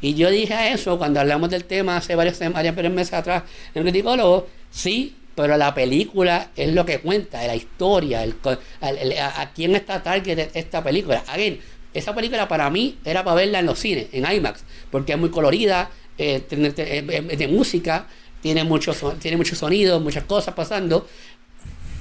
[0.00, 3.42] Y yo dije a eso cuando hablamos del tema hace varios, varios meses atrás
[3.74, 8.36] en el criticólogo, sí, pero la película es lo que cuenta, la historia, el,
[8.80, 11.24] a, a, quién está target esta película.
[11.26, 11.58] Again,
[11.94, 15.30] esa película para mí era para verla en los cines, en IMAX, porque es muy
[15.30, 18.06] colorida, eh, es de música,
[18.40, 21.06] tiene muchos tiene mucho sonido, muchas cosas pasando.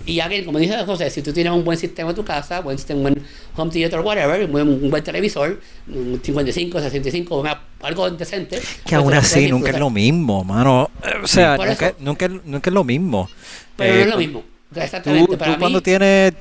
[0.05, 2.77] Y alguien, como dice José, si tú tienes un buen sistema en tu casa, buen
[2.77, 3.25] sistema, un buen
[3.55, 7.43] home theater, whatever, un buen, un buen televisor, un 55, 65,
[7.81, 8.59] algo decente.
[8.85, 10.89] Que aún pues, así nunca es lo mismo, mano.
[11.21, 13.29] O sea, nunca, nunca, nunca, es lo mismo.
[13.75, 14.43] Pero no es lo eh, mismo.
[14.75, 15.37] Exactamente.
[15.37, 16.33] Tú, cuando tienes,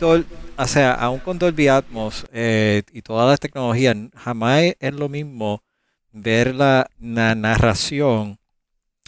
[0.58, 5.62] o sea, aún con Dolby Atmos eh, y todas las tecnologías, jamás es lo mismo
[6.12, 8.38] ver la, narración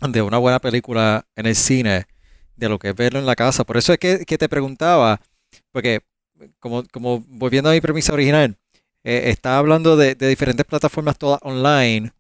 [0.09, 2.07] de una buena película en el cine
[2.57, 3.65] de lo que es verlo en la casa.
[3.65, 5.21] Por eso es que, te preguntaba,
[5.73, 6.03] porque
[6.61, 8.57] como, como volviendo a mi premisa original,
[9.03, 12.13] eh, estaba hablando de, de diferentes plataformas todas online,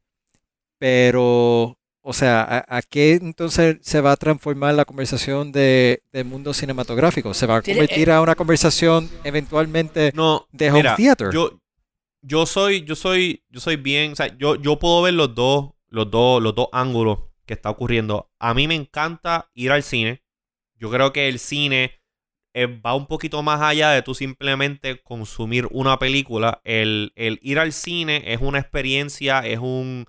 [0.78, 6.54] pero o sea, ¿a, qué entonces se va a transformar la conversación de, del mundo
[6.54, 7.34] cinematográfico?
[7.34, 10.12] ¿Se va a convertir eh, a una conversación eventualmente
[10.52, 11.30] de home theater?
[11.32, 11.60] Yo,
[12.22, 15.72] yo soy, yo soy, yo soy bien, o sea, yo, yo puedo ver los dos,
[15.88, 18.30] los dos, los dos ángulos que está ocurriendo.
[18.38, 20.22] A mí me encanta ir al cine.
[20.76, 22.00] Yo creo que el cine
[22.54, 26.62] eh, va un poquito más allá de tú simplemente consumir una película.
[26.64, 30.06] El, el ir al cine es una experiencia, es un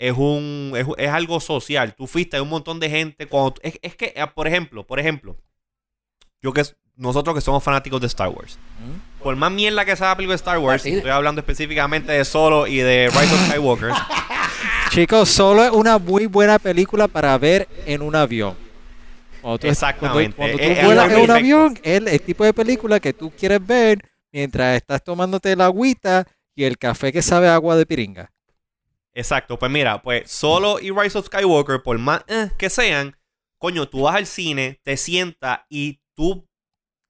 [0.00, 1.94] es un es, algo social.
[1.94, 3.26] Tú fuiste, hay un montón de gente.
[3.26, 5.36] Cuando, es, es, que, eh, por ejemplo, por ejemplo,
[6.40, 6.62] yo que
[6.96, 8.58] nosotros que somos fanáticos de Star Wars.
[9.22, 12.66] Por más mierda que sea la película de Star Wars, estoy hablando específicamente de Solo
[12.66, 13.90] y de Rise of Skywalker.
[14.90, 18.56] Chicos, Solo es una muy buena película para ver en un avión.
[19.62, 20.34] Exactamente.
[20.34, 23.98] Cuando, tú vuelas en un avión, es el tipo de película que tú quieres ver
[24.32, 28.30] mientras estás tomándote la agüita y el café que sabe agua de piringa.
[29.14, 33.16] Exacto, pues mira, pues Solo y Rise of Skywalker, por más eh, que sean,
[33.58, 36.48] coño, tú vas al cine, te sientas y tú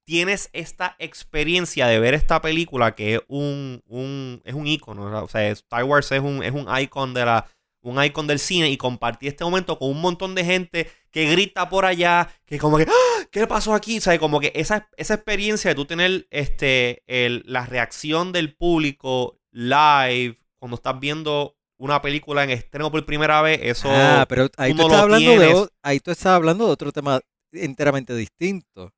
[0.05, 5.27] tienes esta experiencia de ver esta película que es un, un es un icono, o
[5.27, 7.47] sea, Star Wars es un, es un icon de la
[7.83, 11.69] un icon del cine y compartir este momento con un montón de gente que grita
[11.69, 13.25] por allá, que como que, ¡Ah!
[13.31, 13.97] ¿qué pasó aquí?
[13.97, 18.55] O sea, como que esa, esa experiencia de tú tener este, el, la reacción del
[18.55, 23.89] público live cuando estás viendo una película en estreno por primera vez, eso.
[23.91, 27.19] Ah, pero ahí tú, estás hablando de, ahí tú estás hablando de otro tema
[27.51, 28.93] enteramente distinto.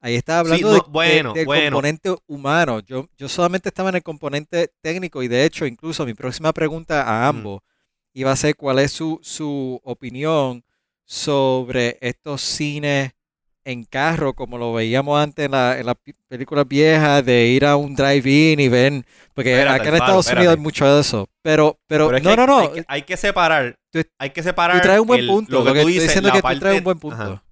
[0.00, 2.80] Ahí estás hablando de, bueno, del componente humano.
[2.80, 7.04] Yo, yo solamente estaba en el componente técnico y de hecho, incluso mi próxima pregunta
[7.04, 7.60] a ambos
[8.12, 10.64] iba a ser cuál es su, su opinión
[11.04, 13.12] sobre estos cines
[13.68, 17.76] en carro, como lo veíamos antes en, la, en las películas viejas, de ir a
[17.76, 19.04] un drive-in y ver,
[19.34, 21.28] porque acá en Estados Unidos hay mucho de eso.
[21.42, 22.72] Pero, pero, no, no, no.
[22.88, 23.78] Hay que, separar.
[24.18, 24.78] hay que separar.
[24.78, 25.62] Tú traes un buen punto.
[25.62, 27.42] Lo que, tú dices, diciendo que tú traes un buen punto.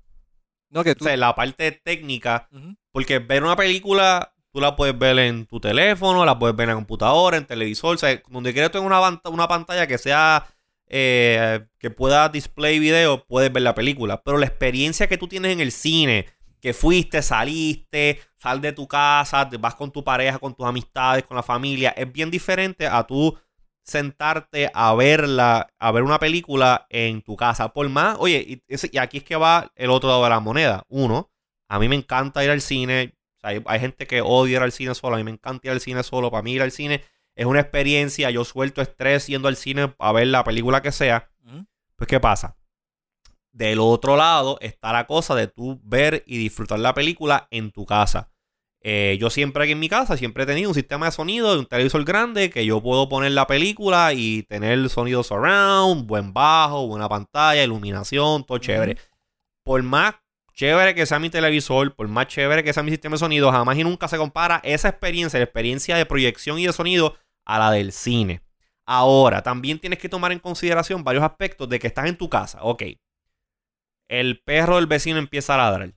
[0.71, 1.05] No, que tú...
[1.05, 2.49] O sea, la parte técnica,
[2.93, 6.71] porque ver una película, tú la puedes ver en tu teléfono, la puedes ver en
[6.71, 10.47] la computadora, en televisor, o sea, donde quieras tener una, una pantalla que sea
[10.89, 14.23] eh, que pueda display video, puedes ver la película.
[14.23, 16.27] Pero la experiencia que tú tienes en el cine,
[16.61, 21.37] que fuiste, saliste, sal de tu casa, vas con tu pareja, con tus amistades, con
[21.37, 23.37] la familia, es bien diferente a tú
[23.83, 27.73] sentarte a verla, a ver una película en tu casa.
[27.73, 30.85] Por más, oye, y, aquí es que va el otro lado de la moneda.
[30.89, 31.31] Uno,
[31.69, 33.15] a mí me encanta ir al cine.
[33.43, 35.15] hay, hay, gente que odia ir al cine solo.
[35.17, 36.31] A mí me encanta ir al cine solo.
[36.31, 37.03] Para mí ir al cine
[37.37, 41.31] es una experiencia, yo suelto estrés yendo al cine a ver la película que sea.
[41.95, 42.57] Pues, ¿qué pasa?
[43.53, 47.87] Del otro lado está la cosa de tú ver y disfrutar la película en tu
[47.87, 48.31] casa.
[48.83, 51.59] Eh, yo siempre aquí en mi casa, siempre he tenido un sistema de sonido de
[51.59, 56.87] un televisor grande que yo puedo poner la película y tener sonido surround, buen bajo,
[56.87, 58.97] buena pantalla, iluminación, todo chévere.
[59.65, 60.15] Por más
[60.55, 63.77] chévere que sea mi televisor, por más chévere que sea mi sistema de sonido, jamás
[63.77, 67.71] y nunca se compara esa experiencia, la experiencia de proyección y de sonido a la
[67.71, 68.43] del cine.
[68.85, 72.59] Ahora, también tienes que tomar en consideración varios aspectos de que estás en tu casa.
[72.63, 72.83] Ok.
[74.09, 75.93] El perro del vecino empieza a ladrar.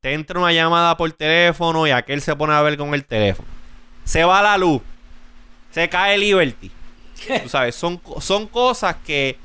[0.00, 3.48] Te entra una llamada por teléfono y aquel se pone a ver con el teléfono.
[4.04, 4.82] Se va la luz.
[5.70, 6.70] Se cae Liberty.
[7.42, 9.38] Tú sabes, son, son cosas que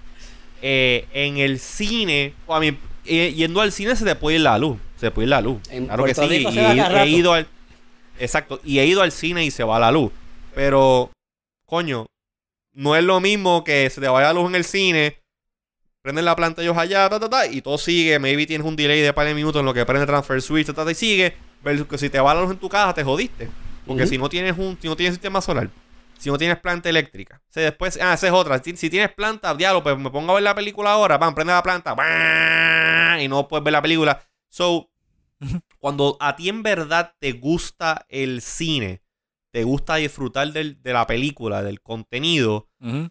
[0.62, 4.42] eh, en el cine, o a mí, eh, yendo al cine se te puede ir
[4.42, 4.78] la luz.
[4.96, 5.60] Se te puede ir la luz.
[5.70, 6.22] En claro que sí.
[6.28, 7.48] Rico Y se va cada he ido al.
[8.20, 8.60] Exacto.
[8.64, 10.12] Y he ido al cine y se va la luz.
[10.54, 11.12] Pero,
[11.66, 12.08] coño,
[12.74, 15.22] no es lo mismo que se te vaya la luz en el cine.
[16.02, 18.20] Prenden la planta ellos allá, ta, ta, ta, y todo sigue.
[18.20, 20.74] Maybe tienes un delay de par de minutos en lo que prende transfer switch, ta,
[20.74, 21.36] ta, ta, y sigue.
[21.64, 23.50] Versus que si te va la luz en tu casa, te jodiste.
[23.86, 25.70] Porque si no tienes un, si no tienes sistema solar,
[26.18, 28.62] si no tienes planta eléctrica, o sea, después, ah, esa es otra.
[28.64, 31.54] Si, si tienes planta, diablo, pues me pongo a ver la película ahora, van, prende
[31.54, 33.20] la planta, ¡bam!
[33.20, 34.24] y no puedes ver la película.
[34.50, 34.90] So,
[35.80, 39.01] cuando a ti en verdad te gusta el cine,
[39.52, 42.68] te gusta disfrutar del- de la película, del contenido,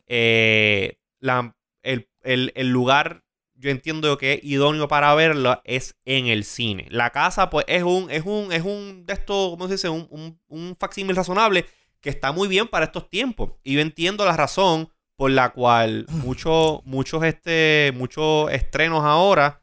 [0.07, 3.25] eh, la- el, el- el lugar,
[3.55, 6.87] yo entiendo que es idóneo para verla, es en el cine.
[6.91, 9.89] La casa, pues, es un, es un, es un de estos, ¿cómo se dice?
[9.89, 11.67] Un, un, un facsímil razonable
[12.01, 13.53] que está muy bien para estos tiempos.
[13.63, 19.63] Y yo entiendo la razón por la cual muchos, muchos, este, muchos estrenos ahora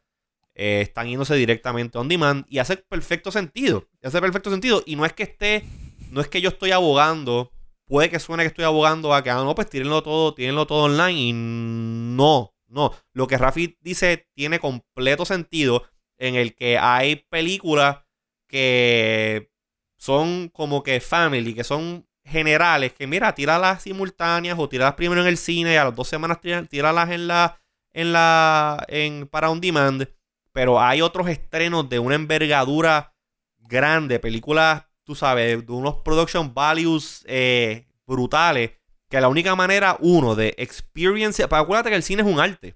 [0.53, 3.87] eh, están yéndose directamente on demand y hace perfecto sentido.
[4.03, 4.83] Y hace perfecto sentido.
[4.85, 5.63] Y no es que esté,
[6.11, 7.51] no es que yo estoy abogando
[7.87, 10.83] puede que suene que estoy abogando a que, ah, no, pues tírenlo todo, tírenlo todo
[10.83, 11.19] online.
[11.19, 12.93] Y no, no.
[13.13, 15.83] Lo que Rafi dice tiene completo sentido
[16.17, 17.99] en el que hay películas
[18.47, 19.51] que
[19.97, 25.27] son como que family, que son generales, que mira, tíralas simultáneas o tíralas primero en
[25.27, 26.39] el cine y a las dos semanas
[26.69, 27.61] tíralas en la,
[27.93, 30.07] en la, en, para on demand.
[30.51, 33.13] Pero hay otros estrenos de una envergadura
[33.59, 38.71] grande, películas, tú sabes, de unos production values eh, brutales,
[39.09, 42.75] que la única manera, uno, de experience, para acuérdate que el cine es un arte.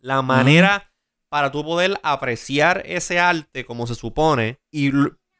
[0.00, 0.92] La manera
[1.30, 4.90] para tú poder apreciar ese arte como se supone y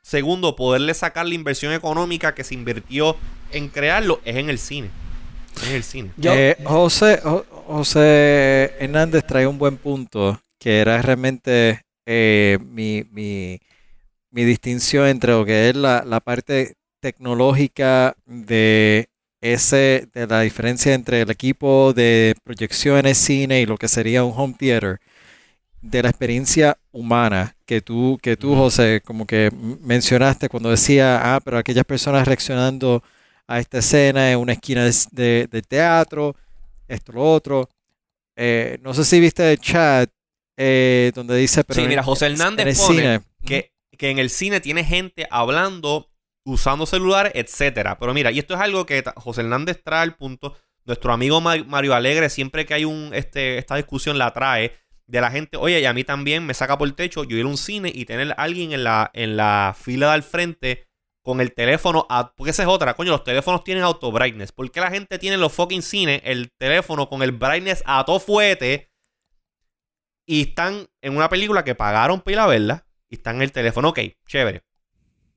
[0.03, 3.17] segundo, poderle sacar la inversión económica que se invirtió
[3.53, 4.91] en crearlo es en el cine.
[5.57, 6.11] Es en el cine.
[6.17, 13.05] Yo, Eh, José, Jo- José Hernández trae un buen punto, que era realmente eh, mi,
[13.11, 13.59] mi-
[14.37, 19.09] mi distinción entre lo que es la, la parte tecnológica de
[19.41, 24.35] ese, de la diferencia entre el equipo de proyecciones cine y lo que sería un
[24.37, 24.99] home theater,
[25.81, 28.55] de la experiencia humana que tú, que tú.
[28.55, 33.03] José, como que mencionaste cuando decía, ah, pero aquellas personas reaccionando
[33.47, 36.35] a esta escena en una esquina de, de- de teatro,
[36.89, 37.69] esto, lo otro.
[38.37, 40.11] Eh, no sé si viste el chat
[40.59, 44.11] eh, donde dice, pero Sí, en- mira, José en Hernández el pone cine, que, que
[44.11, 46.11] en el cine tiene gente hablando,
[46.45, 47.99] usando celulares, etcétera.
[47.99, 50.57] Pero mira, y esto es algo que José Hernández trae al punto.
[50.85, 54.73] Nuestro amigo Ma- Mario Alegre, siempre que hay un este, esta discusión, la trae
[55.07, 55.57] de la gente.
[55.57, 57.91] Oye, y a mí también me saca por el techo yo ir a un cine
[57.95, 60.87] y tener a alguien en la, en la fila de al frente
[61.23, 62.07] con el teléfono.
[62.09, 64.53] A, porque esa es otra, coño, los teléfonos tienen auto brightness.
[64.53, 68.05] ¿Por qué la gente tiene en los fucking cines el teléfono con el brightness a
[68.05, 68.91] todo fuete?
[70.29, 73.53] y están en una película que pagaron para ir a verla y están en el
[73.53, 73.91] teléfono.
[73.91, 74.63] Ok, chévere.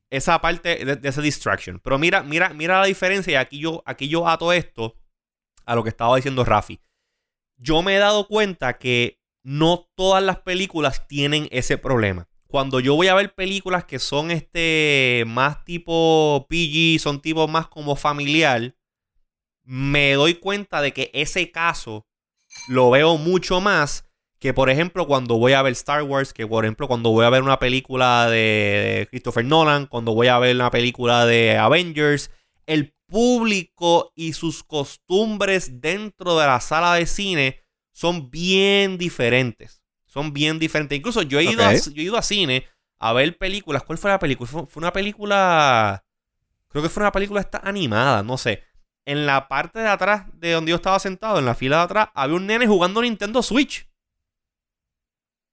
[0.09, 1.79] Esa parte de, de ese distraction.
[1.83, 3.33] Pero mira, mira, mira la diferencia.
[3.33, 4.95] Y aquí yo, aquí yo ato esto
[5.65, 6.79] a lo que estaba diciendo Rafi.
[7.57, 12.27] Yo me he dado cuenta que no todas las películas tienen ese problema.
[12.47, 17.67] Cuando yo voy a ver películas que son este más tipo PG, son tipo más
[17.67, 18.75] como familiar,
[19.63, 22.07] me doy cuenta de que ese caso
[22.67, 24.08] lo veo mucho más
[24.39, 27.29] que, por ejemplo, cuando voy a ver Star Wars, que, por ejemplo, cuando voy a
[27.29, 32.31] ver una película de Christopher Nolan, cuando voy a ver una película de Avengers,
[32.65, 37.59] el público y sus costumbres dentro de la sala de cine
[37.91, 39.83] son bien diferentes.
[40.05, 40.97] Son bien diferentes.
[40.97, 42.65] Incluso yo he ido, a, yo he ido a cine
[42.97, 43.83] a ver películas.
[43.83, 44.49] ¿Cuál fue la película?
[44.49, 46.05] Fue, fue una película...
[46.69, 48.63] Creo que fue una película esta animada, no sé.
[49.05, 52.09] En la parte de atrás de donde yo estaba sentado, en la fila de atrás,
[52.13, 53.88] había un nene jugando Nintendo Switch.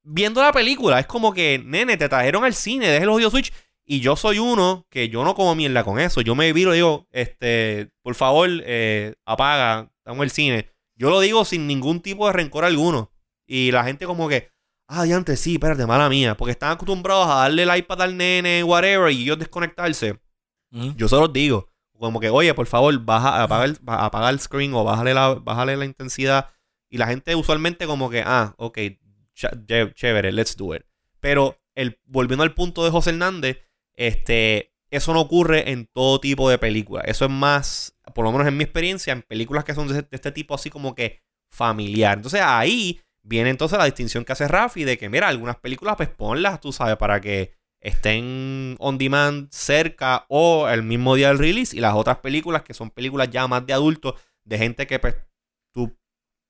[0.08, 1.00] Viendo la película.
[1.00, 3.52] Es como que, nene, te trajeron al cine, deje el odio Switch.
[3.84, 6.20] Y yo soy uno que yo no como mierda con eso.
[6.20, 10.70] Yo me viro y digo, este, por favor, eh, apaga, estamos en el cine.
[10.96, 13.12] Yo lo digo sin ningún tipo de rencor alguno.
[13.46, 14.50] Y la gente como que,
[14.88, 16.36] ah, antes sí, espérate, mala mía.
[16.36, 20.20] Porque están acostumbrados a darle el iPad al nene, whatever, y ellos desconectarse.
[20.70, 21.68] Yo se los digo.
[21.98, 25.76] Como que, oye, por favor, baja, apaga, el, apaga el screen o bájale la, bájale
[25.76, 26.50] la intensidad.
[26.90, 28.78] Y la gente usualmente como que, ah, ok,
[29.36, 30.82] chévere, let's do it.
[31.20, 33.62] Pero el, volviendo al punto de José Hernández,
[33.94, 37.04] este, eso no ocurre en todo tipo de películas.
[37.06, 40.32] Eso es más, por lo menos en mi experiencia, en películas que son de, este
[40.32, 41.20] tipo así como que
[41.50, 42.18] familiar.
[42.18, 46.08] Entonces ahí viene entonces la distinción que hace Rafi de que, mira, algunas películas pues
[46.08, 51.76] ponlas, tú sabes, para que estén on demand cerca o el mismo día del release
[51.76, 55.16] y las otras películas que son películas ya más de adultos, de gente que pues
[55.72, 55.96] tú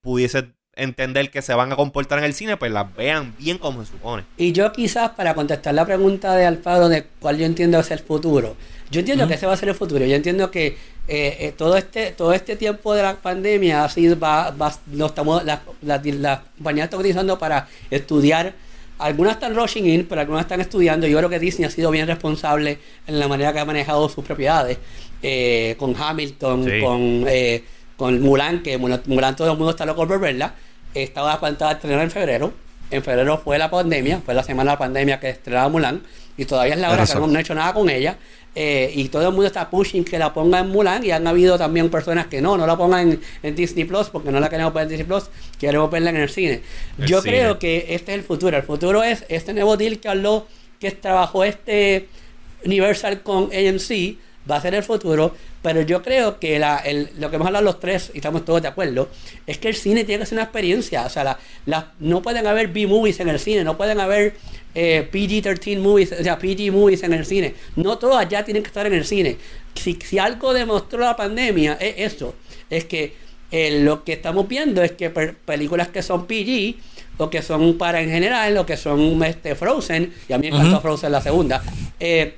[0.03, 0.45] pudieses
[0.77, 3.93] entender que se van a comportar en el cine, pues las vean bien como se
[3.93, 4.25] supone.
[4.37, 7.99] Y yo quizás para contestar la pregunta de Alfaro de cuál yo entiendo es el
[7.99, 8.57] futuro,
[8.91, 10.77] yo entiendo que ese va a ser el futuro, yo entiendo que
[11.09, 15.45] eh, eh, todo este todo este tiempo de la pandemia sido, va, va, lo estamos,
[15.45, 18.55] la, la, la compañía está utilizando para estudiar
[18.99, 21.07] algunas están rushing in, pero algunas están estudiando.
[21.07, 24.25] Yo creo que Disney ha sido bien responsable en la manera que ha manejado sus
[24.25, 24.79] propiedades.
[25.23, 27.65] Eh, con Hamilton, con, eh,
[27.97, 30.55] con Mulan, que Mulan, todo el mundo está loco por verla.
[31.03, 32.53] Estaba plantada a estrenar en febrero.
[32.91, 36.03] En febrero fue la pandemia, fue la semana de la pandemia que estrenaba Mulan.
[36.37, 38.17] Y todavía es la hora que no, no he hecho nada con ella.
[38.59, 41.59] Eh, y todo el mundo está pushing que la ponga en Mulan y han habido
[41.59, 44.85] también personas que no, no la pongan en, Disney Plus porque no la queremos ver
[44.85, 45.25] en Disney Plus,
[45.61, 46.63] queremos verla en el cine.
[46.97, 48.57] Yo creo que este es el futuro.
[48.57, 50.47] El futuro es este nuevo deal que habló,
[50.81, 52.09] que trabajó este
[52.65, 54.17] Universal con AMC,
[54.51, 55.35] va a ser el futuro.
[55.67, 58.63] Pero yo creo que la, el, lo que hemos hablado los tres, y estamos todos
[58.63, 59.09] de acuerdo,
[59.49, 61.05] es que el cine tiene que ser una experiencia.
[61.05, 64.37] O sea, la, no pueden haber B-movies en el cine, no pueden haber
[64.77, 67.55] eh, PG-13 movies, o sea, PG movies en el cine.
[67.75, 69.39] No todas ya tienen que estar en el cine.
[69.75, 72.37] Si, si algo demostró la pandemia, es eso.
[72.71, 73.15] Es que
[73.51, 76.77] eh, lo que estamos viendo es que películas que son PG,
[77.19, 80.59] o que son para en general, o que son este, Frozen, y a mí me
[80.59, 81.61] encantó Frozen la segunda,
[81.99, 82.37] eh,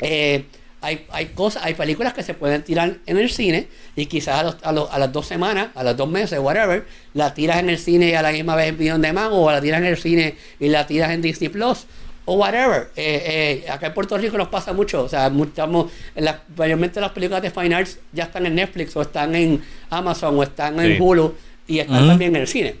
[0.00, 0.44] eh
[0.80, 4.68] hay, hay cosas, hay películas que se pueden tirar en el cine y quizás a,
[4.68, 8.14] a, las dos semanas, a los dos meses, whatever, la tiras en el cine y
[8.14, 10.86] a la misma vez en Beyond Demand o la tiras en el cine y la
[10.86, 11.86] tiras en Disney Plus
[12.24, 12.90] o whatever.
[12.94, 17.00] Eh, eh, acá en Puerto Rico nos pasa mucho, o sea, estamos, en la, mayormente
[17.00, 20.78] las películas de Fine Arts ya están en Netflix o están en Amazon o están
[20.78, 21.34] en Hulu
[21.66, 22.76] y están también en el cine.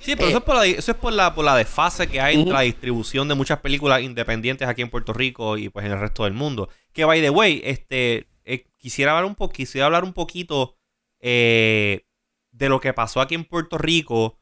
[0.00, 2.40] Sí, pero eso, es por la, eso es por la, por la desfase que hay
[2.40, 6.00] en la distribución de muchas películas independientes aquí en Puerto Rico y pues en el
[6.00, 6.68] resto del mundo.
[6.94, 10.78] Que by the way, este, eh, quisiera hablar un poquito, quisiera hablar un poquito
[11.20, 12.06] eh,
[12.52, 14.38] de lo que pasó aquí en Puerto Rico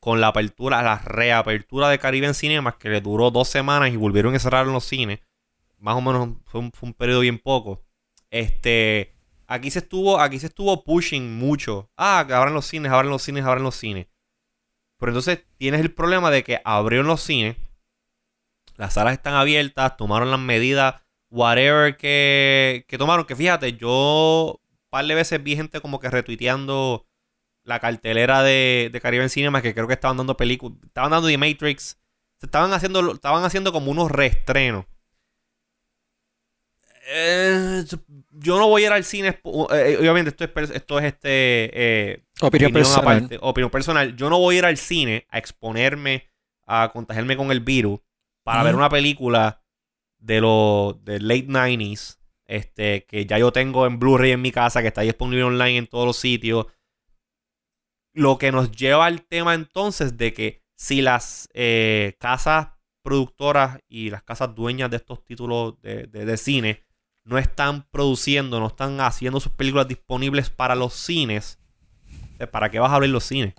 [0.00, 3.96] con la apertura, la reapertura de Caribe en Cinemas, que le duró dos semanas y
[3.96, 5.20] volvieron a cerrar en los cines.
[5.78, 7.84] Más o menos fue un, fue un periodo bien poco.
[8.30, 9.14] Este,
[9.46, 11.90] aquí se estuvo, aquí se estuvo pushing mucho.
[11.96, 14.08] Ah, que abran los cines, abran los cines, abran los cines.
[14.98, 17.56] Pero entonces tienes el problema de que abrieron los cines,
[18.76, 21.01] las salas están abiertas, tomaron las medidas,
[21.32, 23.24] whatever que, que tomaron.
[23.24, 27.06] Que fíjate, yo un par de veces vi gente como que retuiteando
[27.64, 31.28] la cartelera de, de Caribe en Cinema, que creo que estaban dando películas, estaban dando
[31.28, 31.98] The Matrix,
[32.40, 34.84] estaban haciendo, estaban haciendo como unos reestrenos.
[37.14, 37.84] Eh,
[38.30, 39.28] yo no voy a ir al cine.
[39.28, 41.70] Eh, obviamente, esto es, esto es este.
[41.74, 43.38] Eh, opinión, personal.
[43.40, 44.16] opinión personal.
[44.16, 46.28] Yo no voy a ir al cine a exponerme
[46.64, 48.00] a contagiarme con el virus
[48.44, 49.61] para ver una película
[50.22, 52.18] de los de late 90s.
[52.44, 55.86] Este, que ya yo tengo en Blu-ray en mi casa, que está disponible online en
[55.86, 56.66] todos los sitios.
[58.14, 61.48] Lo que nos lleva al tema entonces de que si las
[62.18, 62.68] casas
[63.02, 66.84] productoras y las casas dueñas de estos títulos de, de cine
[67.24, 71.58] no están produciendo, no están haciendo sus películas disponibles para los cines,
[72.50, 73.54] ¿para qué vas a abrir los cines?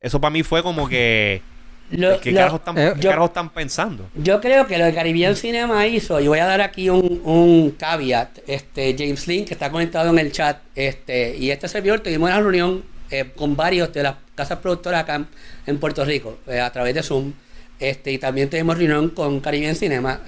[0.00, 1.42] Eso para mí fue como que...
[1.90, 2.94] ¿Qué, carajos están, eh,
[3.24, 4.08] están, pensando?
[4.14, 7.70] Yo creo que lo de Caribbean Cinema hizo, y voy a dar aquí un, un
[7.72, 12.28] caveat, este, James Link, que está conectado en el chat, este, y este servidor tuvimos
[12.30, 15.24] una reunión eh, con varios de las casas productoras acá
[15.66, 17.32] en, Puerto Rico, eh, a través de Zoom,
[17.78, 20.20] este, y también tuvimos reunión con Caribbean Cinema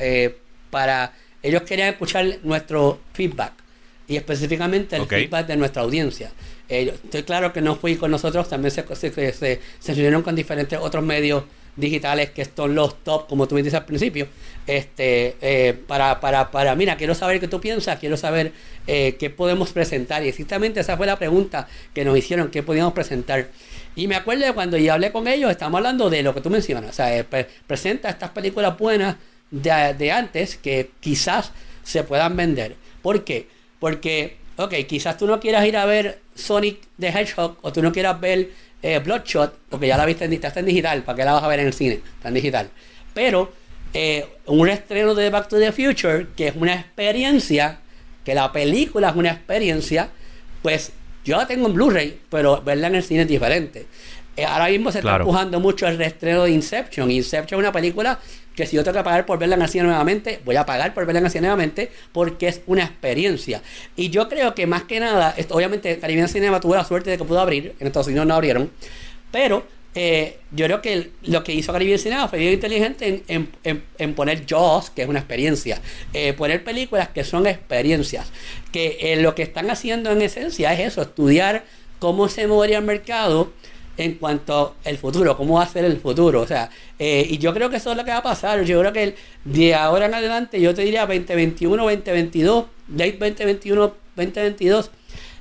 [0.70, 3.52] para ellos querían escuchar nuestro feedback
[4.06, 6.30] y específicamente el feedback de nuestra audiencia.
[6.68, 11.02] Estoy claro que no fui con nosotros, también se, se, se, reunieron con diferentes otros
[11.02, 11.44] medios
[11.76, 14.26] digitales que son los top, como tú me dices al principio,
[14.66, 18.52] este, eh, para, para, para, mira, quiero saber qué tú piensas, quiero saber
[18.86, 20.24] eh, qué podemos presentar.
[20.24, 23.48] Y exactamente esa fue la pregunta que nos hicieron, qué podíamos presentar.
[23.94, 26.50] Y me acuerdo de cuando yo hablé con ellos, estamos hablando de lo que tú
[26.50, 27.24] mencionas, o sea, eh,
[27.66, 29.16] presenta estas películas buenas
[29.50, 31.52] de, antes que quizás
[31.82, 32.76] se puedan vender.
[33.02, 33.48] ¿Por qué?
[33.80, 37.92] Porque ok, quizás tú no quieras ir a ver Sonic the Hedgehog o tú no
[37.92, 38.50] quieras ver
[38.82, 41.48] eh, Bloodshot, porque ya la viste en, está en digital, ¿para qué la vas a
[41.48, 42.00] ver en el cine?
[42.16, 42.70] Está en digital.
[43.14, 43.52] Pero
[43.94, 47.78] eh, un estreno de Back to the Future, que es una experiencia,
[48.24, 50.08] que la película es una experiencia,
[50.62, 50.92] pues
[51.24, 53.86] yo la tengo en Blu-ray, pero verla en el cine es diferente.
[54.38, 57.10] Eh, ahora mismo se está empujando mucho el reestreno de Inception.
[57.10, 58.20] Inception es una película
[58.54, 60.94] que si yo tengo que pagar por verla en el cine nuevamente, voy a pagar
[60.94, 63.62] por verla en el cine nuevamente porque es una experiencia.
[63.96, 67.18] Y yo creo que más que nada, esto, obviamente Caribbean Cinema tuvo la suerte de
[67.18, 68.70] que pudo abrir, en Estados Unidos no abrieron,
[69.32, 69.66] pero
[69.96, 74.90] eh, yo creo que lo que hizo Caribbean Cinema fue bien inteligente en, poner Jaws,
[74.90, 75.80] que es una experiencia,
[76.12, 78.30] eh, poner películas que son experiencias,
[78.70, 81.64] que eh, lo que están haciendo en esencia es eso, estudiar
[81.98, 83.52] cómo se movería el mercado
[83.98, 86.40] en cuanto al futuro, cómo va a ser el futuro.
[86.40, 88.62] O sea, eh, y yo creo que eso es lo que va a pasar.
[88.62, 92.64] Yo creo que de ahora en adelante, yo te diría 2021, 2022,
[92.96, 94.90] late 2021, 2022,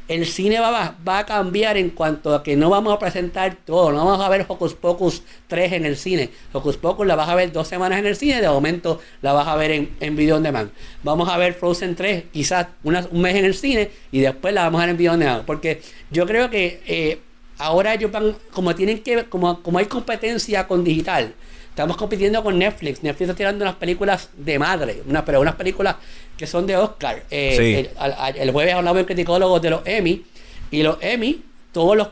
[0.08, 3.92] el cine va, va a cambiar en cuanto a que no vamos a presentar todo,
[3.92, 6.30] no vamos a ver Hocus Pocus 3 en el cine.
[6.54, 9.48] Hocus Pocus la vas a ver dos semanas en el cine, de momento la vas
[9.48, 10.72] a ver en, en video on demand.
[11.04, 14.80] Vamos a ver Frozen 3 quizás un mes en el cine y después la vamos
[14.80, 15.46] a ver en video on demand.
[15.46, 17.20] Porque yo creo que eh,
[17.58, 21.34] ahora ellos van, como tienen que, como, como hay competencia con digital,
[21.70, 23.04] estamos compitiendo con Netflix.
[23.04, 25.96] Netflix está tirando unas películas de madre, una, pero unas películas
[26.38, 27.24] que son de Oscar.
[27.30, 27.90] Eh,
[28.38, 30.24] el, jueves hablamos en criticólogos de los Emmy,
[30.72, 32.10] y los Emmy, todos los,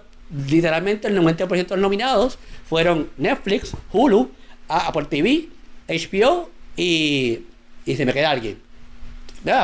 [0.47, 2.37] literalmente el 90% de los nominados
[2.67, 4.31] fueron Netflix, Hulu,
[4.67, 5.49] Apple TV,
[5.87, 7.41] HBO y,
[7.85, 8.65] y se me queda alguien.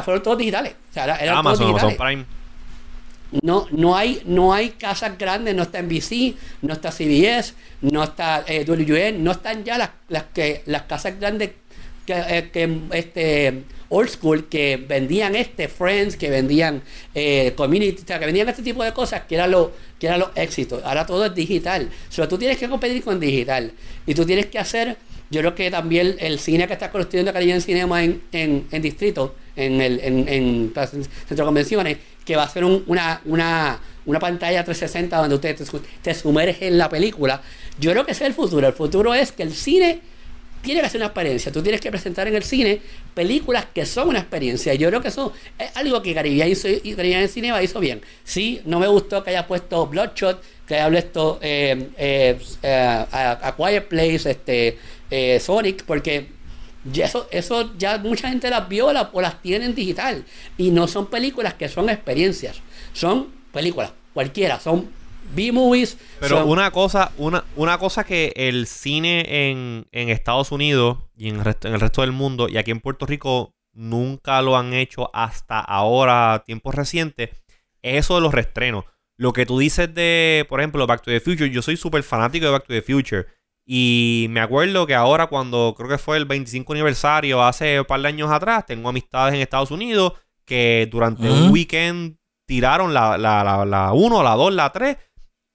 [0.04, 0.76] Fueron todos digitales.
[0.92, 2.00] O sea, eran Amazon, todos digitales.
[2.00, 2.41] Amazon Prime.
[3.42, 8.44] No, no, hay, no hay casas grandes, no está NBC, no está CBS, no está
[8.48, 11.52] eh, WN, no están ya las, las, que, las casas grandes
[12.06, 16.82] que, eh, que, este old school que vendían este Friends, que vendían
[17.14, 20.82] eh, Community, que vendían este tipo de cosas que era lo que era los éxitos.
[20.84, 21.90] Ahora todo es digital.
[22.10, 23.72] Solo tú tienes que competir con digital
[24.06, 24.98] y tú tienes que hacer
[25.32, 29.36] yo creo que también el cine que está construyendo en Cinema en, en, en distrito,
[29.56, 34.64] en el en, en, centro de convenciones, que va a ser una, una, una pantalla
[34.64, 35.66] 360 donde usted te,
[36.02, 37.42] te sumerge en la película.
[37.80, 38.68] Yo creo que ese es el futuro.
[38.68, 40.02] El futuro es que el cine
[40.62, 41.52] tiene que ser una experiencia.
[41.52, 42.82] Tú tienes que presentar en el cine
[43.14, 44.74] películas que son una experiencia.
[44.74, 48.02] Yo creo que eso es algo que Caribbean hizo y Caribbean Cinema hizo bien.
[48.24, 53.56] Sí, no me gustó que haya puesto Bloodshot, que haya puesto eh, eh, eh, a,
[53.58, 56.28] Quiet Place, este, Sonic, porque
[56.96, 60.26] eso, eso ya mucha gente las vio o las tiene en digital.
[60.58, 62.62] Y no son películas que son experiencias.
[62.94, 64.60] Son películas, cualquiera.
[64.60, 64.90] Son
[65.36, 65.98] B-movies.
[66.20, 71.38] Pero una cosa, una, una cosa que el cine en, en Estados Unidos y en
[71.38, 74.74] el, resto, en el resto del mundo y aquí en Puerto Rico nunca lo han
[74.74, 77.30] hecho hasta ahora, tiempos recientes,
[77.82, 78.86] es eso de los restrenos.
[79.18, 82.46] Lo que tú dices de, por ejemplo, Back to the Future, yo soy súper fanático
[82.46, 83.28] de Back to the Future.
[83.66, 88.02] Y me acuerdo que ahora cuando creo que fue el 25 aniversario, hace un par
[88.02, 90.14] de años atrás, tengo amistades en Estados Unidos
[90.46, 94.98] que durante un weekend tiraron la, la, la, 1, la 2, la 3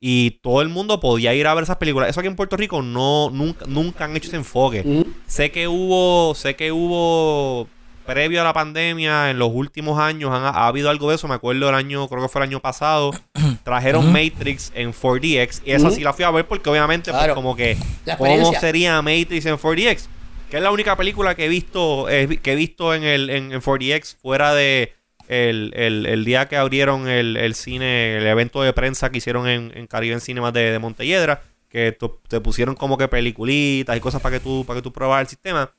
[0.01, 2.09] y todo el mundo podía ir a ver esas películas.
[2.09, 5.05] Eso aquí en Puerto Rico no nunca, nunca han hecho ese enfoque.
[5.27, 7.69] Sé que hubo sé que hubo
[8.07, 11.29] previo a la pandemia, en los últimos años ha habido algo de eso.
[11.29, 13.11] Me acuerdo el año, creo que fue el año pasado,
[13.65, 15.63] trajeron Matrix en 4DX.
[15.65, 17.77] Y esa sí la fui a ver porque obviamente, pues, como que,
[18.17, 20.07] ¿cómo sería Matrix en 4DX?
[20.51, 23.51] Que es la única película que he visto, eh, que he visto en el en,
[23.51, 24.95] 4DX fuera de
[25.29, 30.21] el, día que abrieron el, cine, el evento de prensa que hicieron en, en Caribe
[30.21, 31.97] Cinemas de, de Montelledra, que
[32.29, 35.27] te pusieron como que peliculitas y cosas para que tú, para que tú pruebas el
[35.27, 35.73] sistema.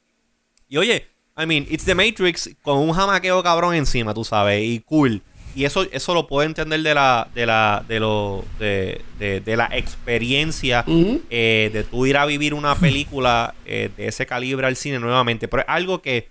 [0.67, 1.07] Y oye,
[1.37, 5.21] I mean, it's the Matrix con un jamaqueo cabrón encima, tú sabes, y cool.
[5.55, 9.67] Y eso, eso lo puedo entender de la, de la, de lo, de, de, la
[9.71, 14.99] experiencia eh, de tú ir a vivir una película eh, de ese calibre al cine
[14.99, 15.47] nuevamente.
[15.47, 16.29] Pero es algo que,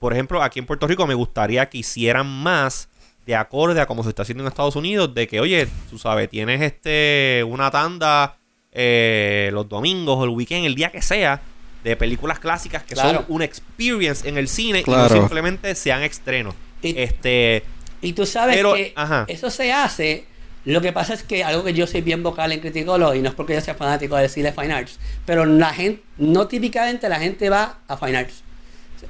[0.00, 2.88] por ejemplo, aquí en Puerto Rico me gustaría que hicieran más
[3.24, 6.28] de acorde a como se está haciendo en Estados Unidos, de que, oye, tú sabes,
[6.28, 8.36] tienes este una tanda
[8.72, 11.40] eh, los domingos o el weekend, el día que sea,
[11.86, 16.54] de películas clásicas que son una experience en el cine y no simplemente sean estrenos.
[16.82, 17.62] Y, este,
[18.02, 18.94] y tú sabes que
[19.28, 20.24] eso se hace.
[20.64, 23.28] Lo que pasa es que algo que yo soy bien vocal en Criticolo, y no
[23.28, 27.20] es porque yo sea fanático de cine Fine Arts, pero la gente, no típicamente la
[27.20, 28.42] gente va a Fine Arts.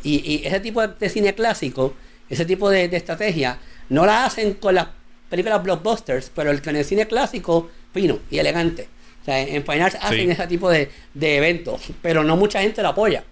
[0.02, 1.94] Y, ese tipo de, cine clásico,
[2.28, 3.58] ese tipo de, estrategia,
[3.88, 4.88] no la hacen con las
[5.30, 8.88] películas blockbusters, pero el, con el cine clásico, fino y elegante
[9.26, 10.88] sea, en Fine hacen ese tipo de,
[11.36, 13.24] eventos, pero no mucha gente lo apoya.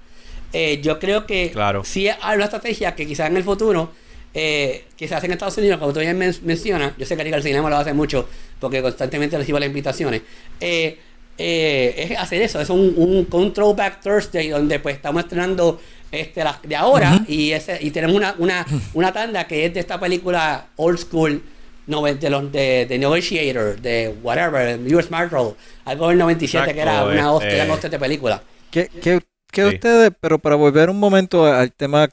[0.52, 1.82] Eh, yo creo que claro.
[1.84, 3.90] sí hay una estrategia que quizás en el futuro
[4.34, 7.24] eh, que se hacen en Estados Unidos, como tú bien men- mencionas, yo sé que
[7.24, 8.28] Riga el Cinema lo hace mucho
[8.60, 10.22] porque constantemente recibo las invitaciones.
[10.60, 10.98] eh,
[11.36, 15.80] eh, es hacer eso, es un, un, un throwback Thursday donde pues estamos estrenando
[16.12, 19.80] este, las de ahora y ese y tenemos una, una, una tanda que es de
[19.80, 21.42] esta película old school
[21.86, 25.54] noven- de los de, de Negotiator, de whatever, US Marshall,
[25.84, 28.42] algo del 97 que era Exacto, una hostia, una hostia de película.
[28.70, 29.20] ¿Qué, qué-
[29.50, 29.74] qué Sí.
[29.74, 32.08] ustedes, pero para volver un momento al tema,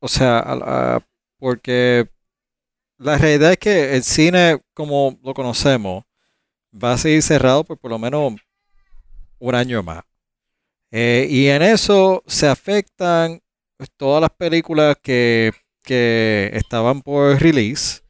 [0.00, 1.00] o sea, a-
[1.38, 2.08] porque
[2.98, 6.04] la realidad es que el cine, como lo conocemos,
[6.72, 8.34] va a seguir cerrado por por lo menos
[9.38, 10.02] un año más.
[10.90, 13.40] Eh, y en eso se afectan
[13.96, 15.52] todas las películas que,
[15.84, 18.00] que estaban por release.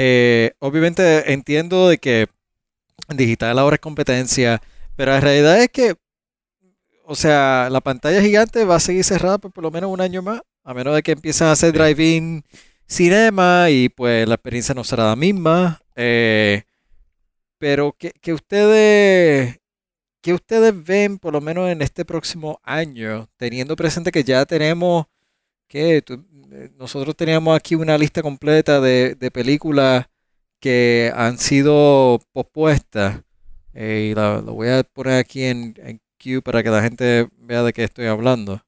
[0.00, 2.28] Eh, obviamente entiendo de que
[3.08, 4.62] digital ahora es competencia,
[4.94, 5.96] pero la realidad es que
[7.02, 10.22] o sea, la pantalla gigante va a seguir cerrada por por lo menos un año
[10.22, 12.44] más, a menos de que empiecen a hacer drive-in
[12.86, 15.80] cinema y pues la experiencia no será la misma.
[15.96, 16.62] Eh,
[17.58, 19.58] pero que, que ustedes,
[20.20, 25.06] que ustedes ven por lo menos en este próximo año, teniendo presente que ya tenemos,
[25.68, 30.06] que eh, nosotros teníamos aquí una lista completa de, de películas
[30.60, 33.22] que han sido pospuestas.
[33.74, 37.28] Eh, y la, lo voy a poner aquí en, en Q para que la gente
[37.38, 38.60] vea de qué estoy hablando.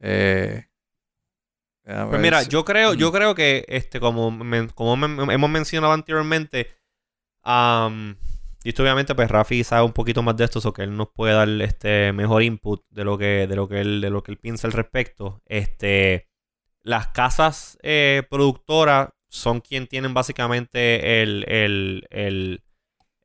[0.00, 0.64] Eh,
[1.84, 5.92] Pues mira, si- yo creo, yo creo que este, como, men- como men- hemos mencionado
[5.92, 6.68] anteriormente,
[8.64, 11.08] y esto obviamente, pues Rafi sabe un poquito más de esto, o que él nos
[11.14, 14.32] puede dar este mejor input de lo que, de lo que él, de lo que
[14.32, 15.42] él piensa al respecto.
[15.44, 16.28] Este,
[16.82, 22.64] las casas eh, productoras son quien tienen básicamente el, el, el,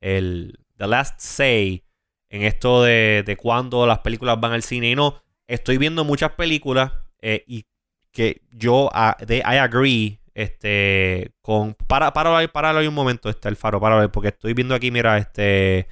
[0.02, 1.86] el the last say
[2.30, 5.24] en esto de, de cuándo las películas van al cine y no.
[5.48, 7.66] Estoy viendo muchas películas eh, y
[8.12, 8.90] que yo
[9.26, 14.30] de, I agree este con para para ahí un momento este el faro para porque
[14.30, 15.88] estoy viendo aquí mira este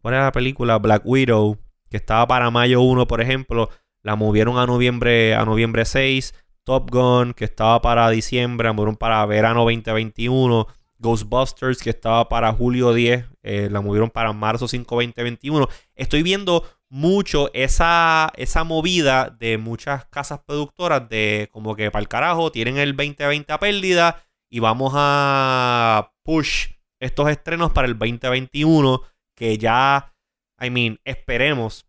[0.00, 0.78] ¿cuál era la película?
[0.78, 3.70] Black Widow que estaba para mayo 1 por ejemplo
[4.02, 6.34] la movieron a noviembre a noviembre 6
[6.64, 10.66] Top Gun que estaba para diciembre la movieron para verano 2021
[10.98, 16.64] Ghostbusters que estaba para julio 10 eh, la movieron para marzo 5 2021 estoy viendo
[16.90, 22.76] mucho esa, esa movida de muchas casas productoras de como que para el carajo tienen
[22.78, 26.66] el 2020 a pérdida y vamos a push
[27.00, 29.02] estos estrenos para el 2021
[29.36, 30.14] que ya,
[30.60, 31.86] I mean, esperemos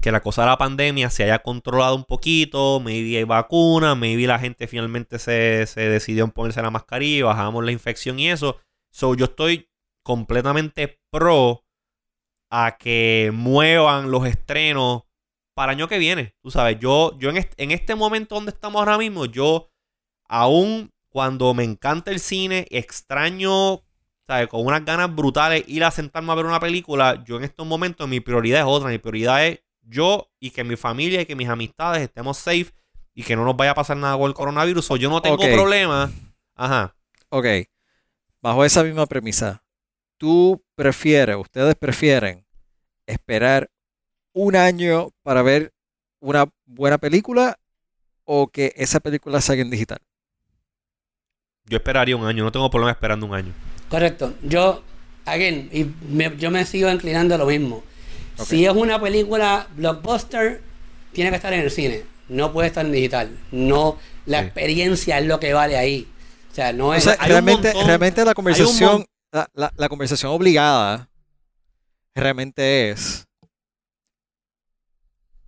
[0.00, 4.26] que la cosa de la pandemia se haya controlado un poquito, maybe hay vacuna, maybe
[4.26, 8.58] la gente finalmente se, se decidió en ponerse la mascarilla, bajamos la infección y eso.
[8.90, 9.68] So yo estoy
[10.02, 11.64] completamente pro
[12.50, 15.04] a que muevan los estrenos
[15.54, 16.34] para el año que viene.
[16.42, 19.70] Tú sabes, yo, yo en, este, en este momento donde estamos ahora mismo, yo
[20.28, 23.82] aún cuando me encanta el cine, extraño,
[24.26, 24.48] ¿sabes?
[24.48, 28.08] Con unas ganas brutales ir a sentarme a ver una película, yo en estos momentos
[28.08, 28.88] mi prioridad es otra.
[28.88, 32.72] Mi prioridad es yo y que mi familia y que mis amistades estemos safe
[33.14, 34.90] y que no nos vaya a pasar nada con el coronavirus.
[34.92, 36.10] O yo no tengo problema.
[36.54, 36.94] Ajá.
[37.28, 37.46] Ok,
[38.40, 39.62] bajo esa misma premisa,
[40.20, 42.44] ¿tú prefieres, ustedes prefieren
[43.06, 43.70] esperar
[44.34, 45.72] un año para ver
[46.20, 47.58] una buena película
[48.24, 49.98] o que esa película salga en digital?
[51.64, 53.52] Yo esperaría un año, no tengo problema esperando un año.
[53.88, 54.34] Correcto.
[54.42, 54.82] Yo,
[55.24, 57.82] again, y me- yo me sigo inclinando a lo mismo.
[58.44, 60.60] Si es una película blockbuster,
[61.12, 62.02] tiene que estar en el cine.
[62.28, 63.36] No puede estar en digital.
[63.52, 64.44] No, la Sí.
[64.46, 66.06] experiencia es lo que vale ahí.
[66.50, 67.04] O sea, no O es.
[67.04, 71.08] sea, realmente, montón- realmente la conversación, la, la- conversación obligada
[72.14, 73.26] realmente es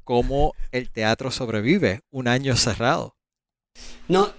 [0.05, 3.16] cómo el teatro sobrevive un año cerrado.
[4.09, 4.30] No,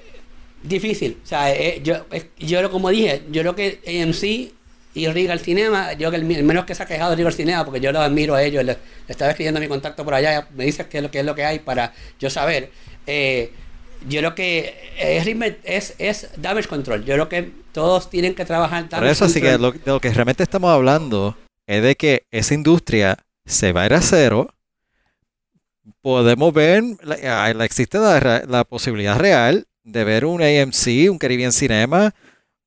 [0.62, 1.20] difícil.
[1.24, 4.54] O sea, eh, yo, es- yo lo- como dije, yo creo que AMC
[4.96, 7.80] y Regal Cinema, yo que el, el menos que se ha quejado Regal Cinema, porque
[7.80, 8.78] yo los admiro a ellos, le
[9.08, 11.44] estaba escribiendo mi contacto por allá, me dices qué es lo que es lo que
[11.46, 12.72] hay para yo saber.
[13.08, 13.52] Eh,
[14.08, 15.26] yo creo que es,
[15.64, 17.06] es, es damage control.
[17.06, 19.62] Yo creo que todos tienen que trabajar Por damage eso, así que control.
[19.62, 21.36] lo, de lo que realmente estamos hablando
[21.68, 24.54] es de que esa industria se va a ir a cero.
[26.02, 31.18] Podemos ver, la, ah, la- existe la, la posibilidad real de ver un AMC, un
[31.18, 32.14] Caribbean Cinema,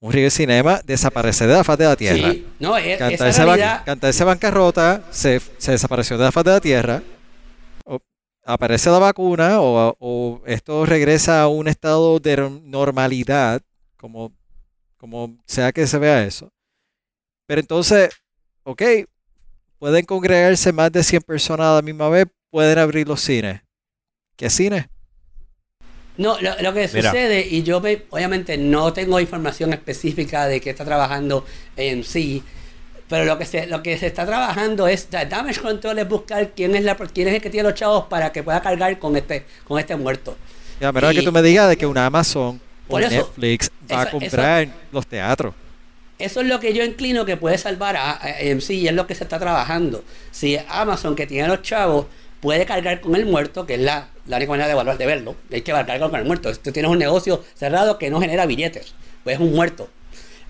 [0.01, 2.31] un River Cinema desaparecer de la faz de la Tierra.
[2.31, 4.27] Sí, no, es, esa ban- realidad.
[4.27, 7.03] bancarrota, se, se desapareció de la faz de la Tierra,
[8.47, 13.63] aparece la vacuna o, o esto regresa a un estado de normalidad,
[13.99, 14.33] como,
[14.99, 16.51] como sea que se vea eso.
[17.47, 18.11] Pero entonces,
[18.65, 18.83] ok,
[19.79, 23.63] pueden congregarse más de 100 personas a la misma vez, pueden abrir los cines.
[24.37, 24.89] ¿Qué cine?
[26.17, 27.11] No, lo, lo que Mira.
[27.11, 31.45] sucede, y yo me- obviamente no tengo información específica de qué está trabajando
[31.77, 32.43] AMC,
[33.09, 36.75] pero lo que se, lo que se está trabajando es, damage control es buscar quién
[36.75, 39.45] es la quién es el que tiene los chavos para que pueda cargar con este,
[39.65, 40.37] con este muerto.
[40.81, 44.03] Ya, que Y- tú me digas de que una Amazon o eso, Netflix va a
[44.05, 45.55] eso- comprar los teatros.
[46.19, 49.07] Eso es lo que yo inclino que puede salvar a, a AMC y es lo
[49.07, 50.03] que se está trabajando.
[50.31, 52.07] Si Amazon, que tiene los chavos,
[52.41, 55.37] puede cargar con el muerto, que es la, la única manera de, evaluar, de verlo,
[55.53, 56.53] hay que cargar con el muerto.
[56.55, 58.95] Si tú tienes un negocio cerrado que no genera billetes,
[59.25, 59.91] pues es un muerto.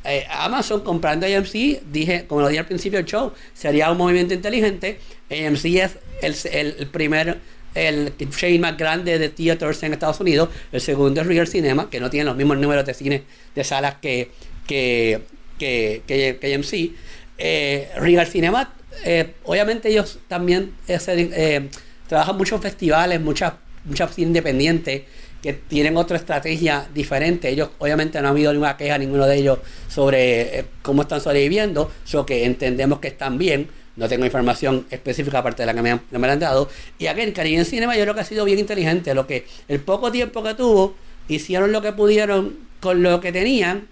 [0.07, 4.34] Eh, Amazon comprando AMC, dije, como lo dije al principio del show, sería un movimiento
[4.34, 4.98] inteligente.
[5.30, 7.38] AMC es el, el- primer,
[7.74, 10.48] el chain más grande de theaters en Estados Unidos.
[10.72, 13.22] El segundo es Real Cinema, que no tiene los mismos números de cine
[13.54, 14.30] de salas que,
[14.66, 15.22] que,
[15.59, 16.94] que, que, AMC.
[17.38, 18.72] Eh, Regal Cinema,
[19.04, 21.68] eh, obviamente ellos también eh,
[22.09, 23.54] trabajan muchos festivales, muchas
[23.84, 25.02] muchas cine independientes
[25.47, 27.49] que tienen otra estrategia diferente.
[27.49, 31.88] Ellos obviamente no ha habido ninguna queja ninguno de ellos sobre eh, cómo están sobreviviendo,
[32.05, 33.68] so que entendemos que están bien.
[33.94, 36.68] No tengo información específica aparte de la que me han, me han dado.
[36.99, 39.14] Y aquí en Cinema yo creo que ha sido bien inteligente.
[39.14, 40.97] Lo que el poco tiempo que tuvo,
[41.28, 43.86] hicieron lo que pudieron con lo que tenían.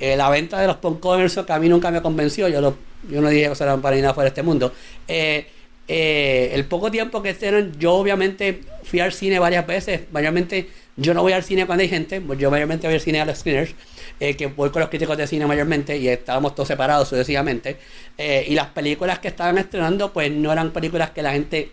[0.00, 2.48] Eh, la venta de los Poncomers que a mí nunca me convenció.
[2.48, 2.76] Yo, lo-
[3.08, 4.72] yo no dije que eso era para nada fuera de este mundo.
[5.88, 10.00] Eh, el poco tiempo que estuvieron, yo obviamente fui al cine varias veces.
[10.10, 13.20] Mayormente, yo no voy al cine cuando hay gente, pues yo mayormente voy al cine
[13.20, 13.74] a los screeners,
[14.20, 17.76] eh, que voy con los críticos de cine mayormente y estábamos todos separados sucesivamente.
[18.16, 21.70] Eh, y las películas que estaban estrenando, pues no eran películas que la gente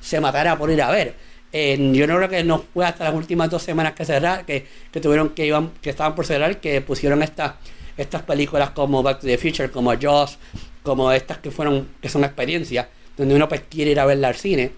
[0.00, 1.14] se matara por ir a ver.
[1.52, 5.00] Yo no creo que no fue hasta las últimas dos semanas que cerrar, que, que
[5.00, 7.54] tuvieron que iban, que estaban por cerrar, que pusieron estas
[7.96, 10.38] estas películas como Back to the Future, como Jaws,
[10.82, 14.36] como estas que fueron, que son experiencias, donde uno pues quiere ir a verla al
[14.36, 14.72] cine.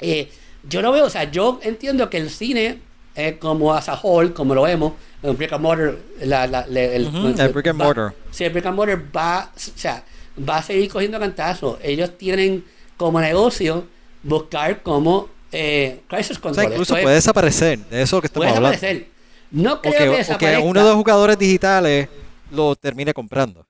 [0.00, 0.28] Eh,
[0.68, 2.78] yo no veo, o sea, yo entiendo que el cine,
[3.14, 4.92] eh, como as a whole, como lo vemos,
[5.22, 7.08] el brick and mortar, la, la- le- el,
[7.52, 8.14] brick and mortar.
[8.30, 10.04] Sí, el brick and mortar va, o sea,
[10.48, 11.78] va a seguir cogiendo cantazos.
[11.82, 12.64] Ellos tienen
[12.96, 13.86] como negocio
[14.22, 16.54] buscar como eh, crisis O control.
[16.66, 17.78] sea, incluso Esto es- puede desaparecer.
[17.90, 18.70] De eso que estamos puede hablando.
[18.80, 19.10] desaparecer.
[19.50, 20.60] No O creo que, que, o que desaparezca.
[20.64, 22.08] uno de los jugadores digitales
[22.52, 23.66] lo termine comprando.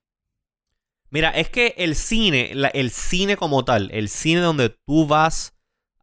[1.10, 5.54] Mira, es que el cine, la- el cine como tal, el cine donde tú vas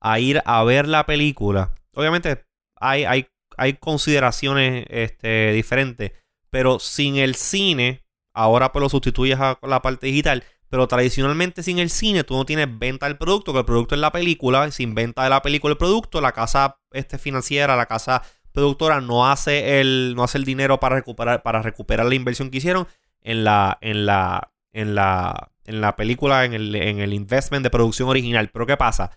[0.02, 2.44] a ir a ver la película, obviamente
[2.80, 6.12] hay, hay, hay consideraciones este, diferentes,
[6.50, 8.04] pero sin el cine,
[8.34, 12.46] ahora pues lo sustituyes a la parte digital, pero tradicionalmente sin el cine tú no
[12.46, 15.72] tienes venta del producto, que el producto es la película, sin venta de la película
[15.72, 18.22] el producto, la casa este, financiera, la casa
[18.52, 22.58] productora no hace el, no hace el dinero para recuperar, para recuperar la inversión que
[22.58, 22.88] hicieron
[23.22, 27.70] en la, en la, en la, en la película, en el, en el investment de
[27.70, 28.50] producción original.
[28.52, 29.12] Pero ¿qué pasa?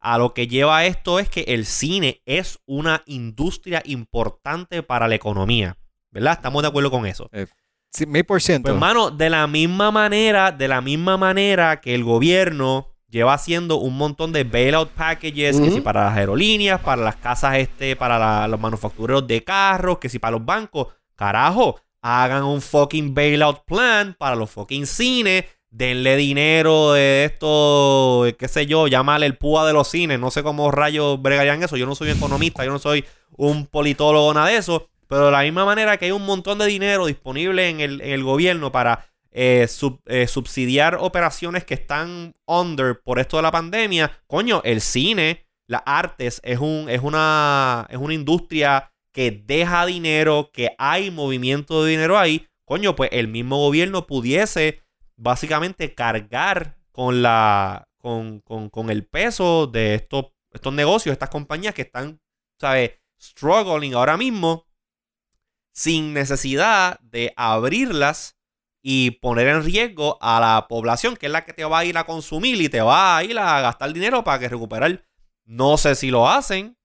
[0.00, 5.14] A lo que lleva esto es que el cine es una industria importante para la
[5.14, 5.76] economía.
[6.10, 6.32] ¿Verdad?
[6.34, 7.28] Estamos de acuerdo con eso.
[7.92, 8.62] Sí, mil por ciento.
[8.64, 13.76] Pues, hermano, de la misma manera, de la misma manera que el gobierno lleva haciendo
[13.76, 18.18] un montón de bailout packages, que si para las aerolíneas, para las casas, este, para
[18.18, 23.64] la- los manufactureros de carros, que si para los bancos, carajo, hagan un fucking bailout
[23.66, 29.66] plan para los fucking cines, denle dinero de esto, qué sé yo, llámale el púa
[29.66, 32.78] de los cines, no sé cómo rayos bregarían eso, yo no soy economista, yo no
[32.78, 33.04] soy
[33.36, 36.66] un politólogo, nada de eso, pero de la misma manera que hay un montón de
[36.66, 39.68] dinero disponible en el, gobierno para eh,
[40.06, 45.82] eh, subsidiar operaciones que están under por esto de la pandemia, coño, el cine, las
[45.86, 51.92] artes, es, un, es, una, es una industria que deja dinero, que hay movimiento de
[51.92, 54.82] dinero ahí, coño, pues el mismo gobierno pudiese
[55.20, 61.74] básicamente cargar con la con, con- con el peso de estos, estos negocios, estas compañías
[61.74, 62.20] que están,
[62.58, 62.92] ¿sabes?
[63.20, 64.66] Struggling ahora mismo
[65.72, 68.36] sin necesidad de abrirlas
[68.82, 71.98] y poner en riesgo a la población, que es la que te va a ir
[71.98, 75.04] a consumir y te va a ir a gastar dinero para que recuperar.
[75.44, 76.78] No sé si lo hacen.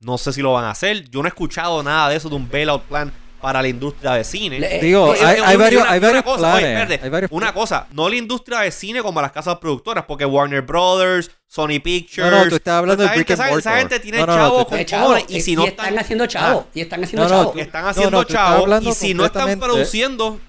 [0.00, 1.10] No sé si lo van a hacer.
[1.10, 4.24] Yo no he escuchado nada de eso de un bailout plan para la industria de
[4.24, 4.58] cine.
[4.58, 6.80] Le- Digo, Eh, hay, eh, hay una- varios, una- hay una varios cosa, oye, planes.
[6.82, 10.24] espérate, hay varios Una cosa, no la industria de cine como las casas productoras, porque
[10.24, 12.30] Warner Brothers, Sony Pictures.
[12.30, 14.78] No, no, tú estás hablando esa de brick and esa- gente tiene No, chavos con
[14.78, 16.70] Eh, chavo, cojones, y si no están, haciendo chavos, Ah.
[16.74, 17.56] y están haciendo No, no, chavos.
[17.58, 20.40] están haciendo chavos y si no están produciendo,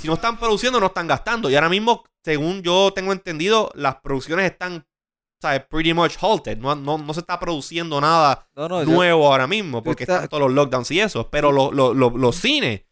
[0.00, 1.48] si no están produciendo, no están gastando.
[1.50, 4.84] Y ahora mismo, según yo tengo entendido, las producciones están,
[5.44, 5.62] ¿sabes?
[5.68, 6.56] Pretty much halted.
[6.58, 10.14] No, no, no se está produciendo nada No, no, yo- nuevo ahora mismo porque está-
[10.16, 11.28] están todos los lockdowns y eso.
[11.30, 12.82] Pero lo- lo- lo- los cines,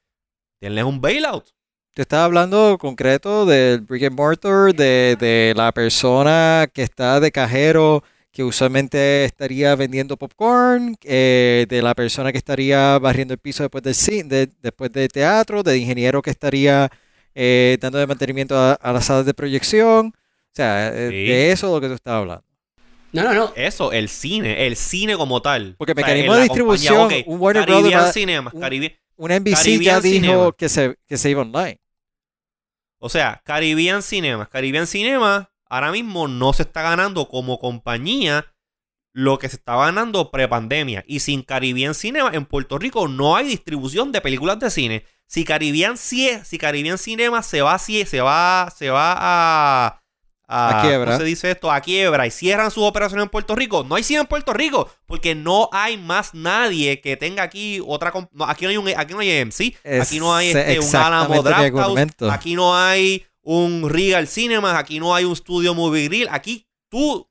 [0.60, 1.46] denles un bailout.
[1.94, 7.30] Te estaba hablando concreto del brick and mortar, de, de la persona que está de
[7.30, 13.62] cajero, que usualmente estaría vendiendo popcorn, eh, de la persona que estaría barriendo el piso
[13.62, 16.90] después del cine, después de teatro, del ingeniero que estaría
[17.34, 20.12] eh, dando de mantenimiento a, las salas de proyección.
[20.52, 22.44] O sea, eh, de eso es lo que tú estabas hablando.
[23.12, 23.52] No, no, no.
[23.56, 25.76] Eso, el cine, el cine como tal.
[25.78, 28.16] Porque mecanismo de distribución, un Warner Brothers,
[29.16, 31.80] una NBC ya dijo que se, que se iba online.
[32.98, 34.48] O sea, Caribbean Cinema.
[34.48, 38.46] Caribbean Cinema ahora mismo no se está ganando como compañía
[39.12, 41.04] lo que se estaba ganando prepandemia.
[41.06, 45.04] Y sin Caribbean Cinema en Puerto Rico no hay distribución de películas de cine.
[45.26, 50.01] Si Caribbean, si, si Caribbean Cinema se va, se va, se va a,
[50.52, 51.12] a, quiebra.
[51.12, 51.72] ¿Cómo se dice esto?
[51.72, 53.84] A quiebra y cierran sus operaciones en Puerto Rico.
[53.84, 58.12] No hay cine en Puerto Rico porque no hay más nadie que tenga aquí otra.
[58.46, 62.22] aquí no hay un, aquí no hay AMC, aquí no hay este, un Alamo Draft
[62.30, 67.28] aquí no hay un Regal Cinemas, aquí no hay un Studio Movie Grill, aquí tú,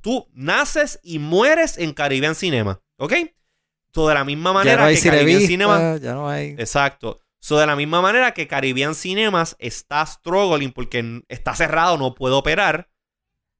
[0.00, 3.14] tú naces y mueres en Caribbean Cinema, ¿ok?
[3.92, 5.96] Todo de la misma manera que Caribbean Cinema.
[5.96, 6.50] Ya no hay.
[6.58, 7.20] Exacto.
[7.40, 12.34] So, de la misma manera que Caribbean Cinemas está struggling porque está cerrado, no puede
[12.34, 12.88] operar.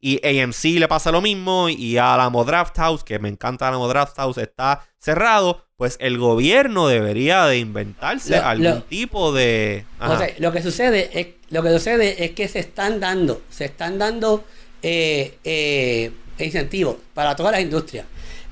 [0.02, 1.68] Y AMC le pasa lo mismo.
[1.68, 5.66] Y Alamo Draft House, que me encanta Alamo Draft House, está cerrado.
[5.76, 9.86] Pues el gobierno debería de inventarse algún tipo de.
[10.38, 14.44] lo que sucede es lo que sucede es que se están dando, se están dando
[14.82, 18.06] eh, eh, incentivos para todas las industrias.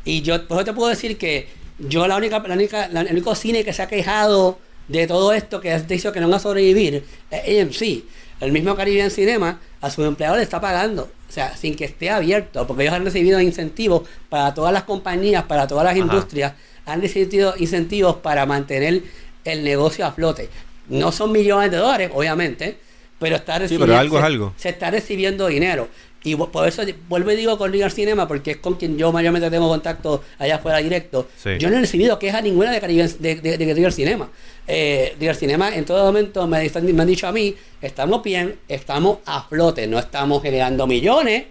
[0.04, 1.48] Y yo, por eso te puedo decir que
[1.78, 4.58] yo la única, la única, el único cine que se ha quejado
[4.88, 8.04] de todo esto que has dicho que no va a sobrevivir es AMC.
[8.40, 12.10] El mismo Caribbean Cinema a sus empleados le está pagando, o sea, sin que esté
[12.10, 16.54] abierto, porque ellos han recibido incentivos para todas las compañías, para todas las industrias,
[16.86, 19.02] han recibido incentivos para mantener
[19.44, 20.48] el negocio a flote.
[20.88, 22.78] No son millones de dólares, obviamente,
[23.18, 24.54] pero está recibiendo, algo es algo.
[24.56, 25.88] Se está recibiendo dinero.
[26.24, 29.50] Y por eso vuelvo y digo con Real Cinema, porque es con quien yo mayormente
[29.50, 31.28] tengo contacto allá afuera directo.
[31.58, 34.28] Yo no he recibido queja ninguna de, de, de, de Real Cinema.
[34.66, 39.18] Eh, Real Cinema en todo momento me, me han dicho a mí, estamos bien, estamos
[39.26, 41.44] a flote, no estamos generando millones,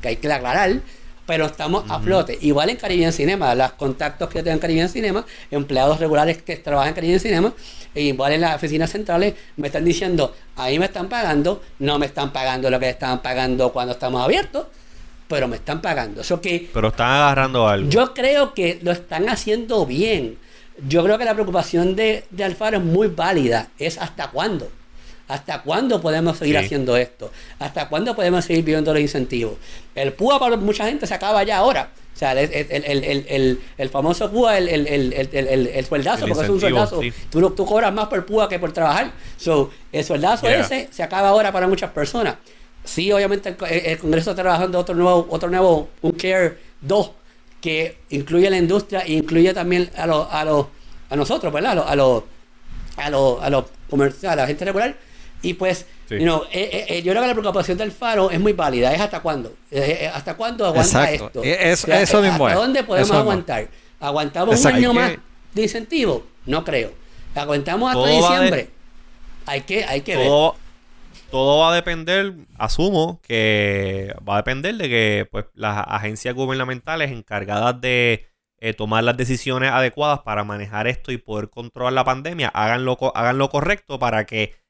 [0.00, 0.80] que hay que aclarar,
[1.26, 2.38] pero estamos a flote.
[2.40, 6.56] Igual en Caribbean Cinema, los contactos que yo tengo en Caribbean Cinema, empleados regulares que
[6.56, 7.52] trabajan en Caribbean Cinema,
[7.94, 12.06] e igual en las oficinas centrales, me están diciendo, ahí me están pagando, no me
[12.06, 14.66] están pagando lo que estaban pagando cuando estamos abiertos,
[15.28, 16.20] pero me están pagando.
[16.20, 17.88] Eso que, pero están agarrando algo.
[17.88, 20.38] Yo creo que lo están haciendo bien.
[20.88, 23.68] Yo creo que la preocupación de, de Alfaro es muy válida.
[23.78, 24.70] Es hasta cuándo.
[25.32, 27.30] ¿Hasta cuándo podemos seguir haciendo esto?
[27.58, 29.54] ¿Hasta cuándo podemos seguir viviendo los incentivos?
[29.94, 31.88] El PUA para mucha gente se acaba ya ahora.
[32.14, 37.00] O sea, el, famoso PUA, el, el, sueldazo, porque es un sueldazo.
[37.30, 39.12] Tú, tú, cobras más por PUA que por trabajar.
[39.38, 42.36] So, el sueldazo ese se acaba ahora para muchas personas.
[42.84, 47.10] Sí, obviamente el, Congreso está trabajando otro nuevo, otro nuevo, un CARE 2,
[47.62, 50.66] que incluye a la industria e incluye también a los, a los,
[51.08, 51.70] a nosotros, ¿verdad?
[51.88, 52.24] A los,
[52.98, 54.94] a los, a los, comerciales, a la gente regular
[55.42, 56.18] y pues, eh,
[56.52, 58.94] eh, eh, yo creo que la preocupación del faro es muy válida.
[58.94, 59.52] Es hasta cuándo.
[60.14, 61.42] ¿Hasta cuándo aguanta esto?
[61.42, 63.68] eso mismo ¿Hasta dónde podemos aguantar?
[63.98, 65.12] ¿Aguantamos un año más
[65.52, 66.24] de incentivo?
[66.46, 66.92] No creo.
[67.34, 68.70] ¿Aguantamos hasta diciembre?
[69.46, 70.60] Hay que, hay que todo, ver.
[71.30, 77.10] Todo va a depender, asumo que va a depender de que pues, las agencias gubernamentales
[77.10, 78.28] encargadas de
[78.76, 83.38] tomar las decisiones adecuadas para manejar esto y poder controlar la pandemia hagan lo, hagan
[83.38, 84.61] lo correcto para que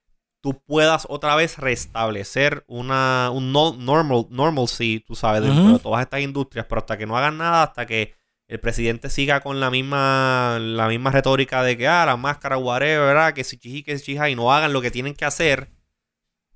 [0.43, 6.03] tú puedas otra vez restablecer una, un no, normal, normalcy, tú sabes, dentro de todas
[6.03, 8.15] estas industrias, pero hasta que no hagan nada, hasta que
[8.49, 13.07] el presidente siga con la misma, la misma retórica de que, ah, la máscara, whatever,
[13.07, 13.33] ¿verdad?
[13.33, 15.71] Que si chiji, que si chija, y no hagan lo que tienen que hacer,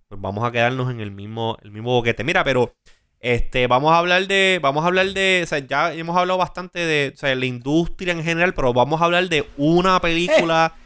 [0.09, 2.25] pues vamos a quedarnos en el mismo, el mismo boquete.
[2.25, 2.75] Mira, pero
[3.21, 6.81] este, vamos a hablar de, vamos a hablar de, o sea, ya hemos hablado bastante
[6.81, 10.75] de, o sea, la industria en general, pero vamos a hablar de una película...
[10.77, 10.83] Eh,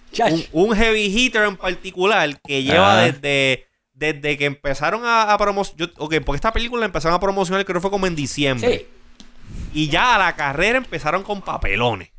[0.52, 5.90] un, heavy hitter en particular que lleva desde, desde que empezaron a, promocionar.
[5.98, 8.86] Ok, porque esta película la empezaron a promocionar, creo que fue como en diciembre.
[9.72, 12.10] Y ya a la carrera empezaron con papelones.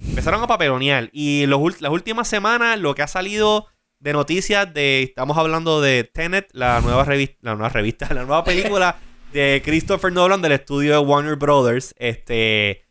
[0.00, 1.10] Empezaron a papelonear.
[1.12, 3.66] Y los, las últimas semanas, lo que ha salido
[3.98, 5.02] de noticias de.
[5.02, 7.36] Estamos hablando de Tenet, la nueva revista.
[7.42, 8.98] La nueva revista, la nueva película
[9.32, 11.94] de Christopher Nolan del estudio de Warner Brothers.
[11.98, 12.84] Este.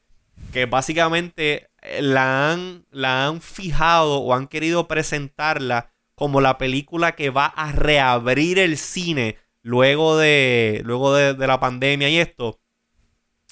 [0.53, 7.29] Que básicamente la han, la han fijado o han querido presentarla como la película que
[7.29, 12.59] va a reabrir el cine luego de, luego de, la pandemia y esto,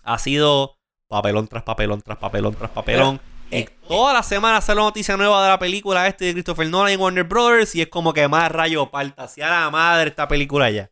[0.03, 0.77] ha sido
[1.07, 3.19] papelón tras papelón tras papelón tras papelón.
[3.51, 6.95] Y toda la semana sale noticia nueva de la película este de Christopher Nolan y
[6.97, 10.91] Warner Brothers y es como que más rayo parta hacia la madre esta película ya.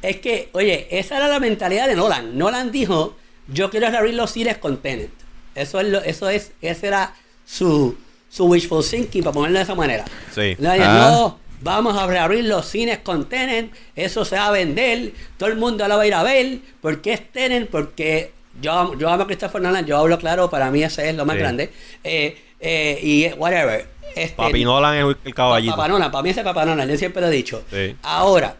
[0.00, 2.38] Es que, oye, esa era la mentalidad de Nolan.
[2.38, 3.16] Nolan dijo,
[3.48, 5.21] yo quiero reabrir los cines con Tenet.
[5.54, 7.96] Eso es, lo, eso es, ese era su,
[8.28, 10.04] su wishful thinking, para ponerlo de esa manera.
[10.34, 10.56] Sí.
[10.58, 10.76] No, Ah.
[11.10, 15.56] no, vamos a reabrir los cines con Tenet, eso se va a vender, todo el
[15.56, 16.58] mundo lo va a ir a ver.
[16.80, 17.68] ¿Por qué es Tenet?
[17.68, 21.24] Porque yo, yo amo a Christopher Nolan, yo hablo claro, para mí ese es lo
[21.26, 21.40] más Sí.
[21.40, 21.70] grande.
[22.04, 23.86] Eh, eh, y whatever.
[24.14, 25.74] Este, Papi Nolan es el, caballito.
[25.74, 27.62] Papá Nolan, para mí ese es Papá Nolan, yo siempre lo he dicho.
[27.70, 27.96] Sí.
[28.02, 28.56] Ahora,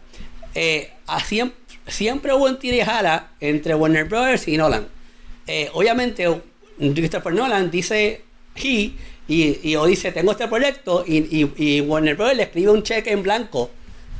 [0.55, 0.91] eh,
[1.87, 4.87] siempre hubo un tira y jala entre Warner Brothers y Nolan.
[5.73, 6.41] Obviamente,
[6.77, 8.21] Christopher Nolan dice
[8.55, 8.91] he
[9.27, 12.83] y, y o dice tengo este proyecto y, y- y Warner Brothers le escribe un
[12.83, 13.71] cheque en blanco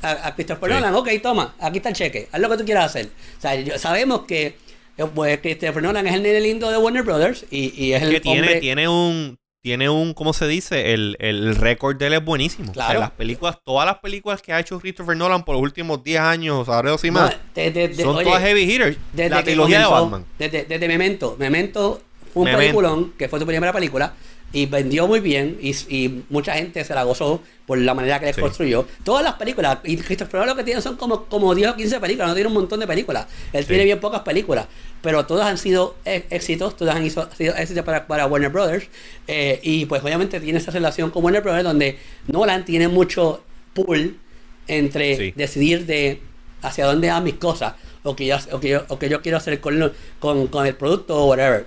[0.01, 0.75] a, a Christopher Sí.
[0.75, 0.95] Nolan.
[0.95, 3.07] Ok, toma, aquí está el cheque, haz lo que tú quieras hacer.
[3.37, 4.55] O sea, yo- sabemos que
[4.97, 8.11] eh, pues, Christopher Nolan es el nene lindo de Warner Brothers y, y es el
[8.11, 8.59] que tiene, hombre...
[8.59, 10.93] tiene un tiene un ¿cómo se dice?
[10.93, 12.99] el, el récord de él es buenísimo O sea, Claro.
[12.99, 16.67] las películas todas las películas que ha hecho Christopher Nolan por los últimos 10 años
[16.67, 19.79] o y No, más de- de- de- son oye, todas heavy hitters Desde la trilogía
[19.79, 21.35] de comenzó, Batman Desde, desde Memento.
[21.39, 22.01] Memento
[22.33, 22.59] un Memento.
[22.61, 24.13] peliculón, que fue su primera película,
[24.51, 28.27] y vendió muy bien, y, y mucha gente se la gozó por la manera que
[28.27, 28.41] le Sí.
[28.41, 28.85] construyó.
[29.03, 31.99] Todas las películas, y Christopher Nolan lo que tiene son como, como 10 o 15
[31.99, 33.25] películas, no tiene un montón de películas.
[33.51, 33.69] Él Sí.
[33.69, 34.67] tiene bien pocas películas,
[35.01, 38.87] pero todas han sido e- éxitos, todas han sido éxitos para, para Warner Brothers,
[39.27, 44.19] eh, y pues obviamente tiene esa relación con Warner Brothers donde Nolan tiene mucho pull
[44.67, 45.33] entre Sí.
[45.35, 46.21] decidir de
[46.61, 47.73] hacia dónde van mis cosas
[48.03, 50.65] o que yo, o que yo, o que yo quiero hacer con, lo- con, con
[50.67, 51.65] el producto o whatever.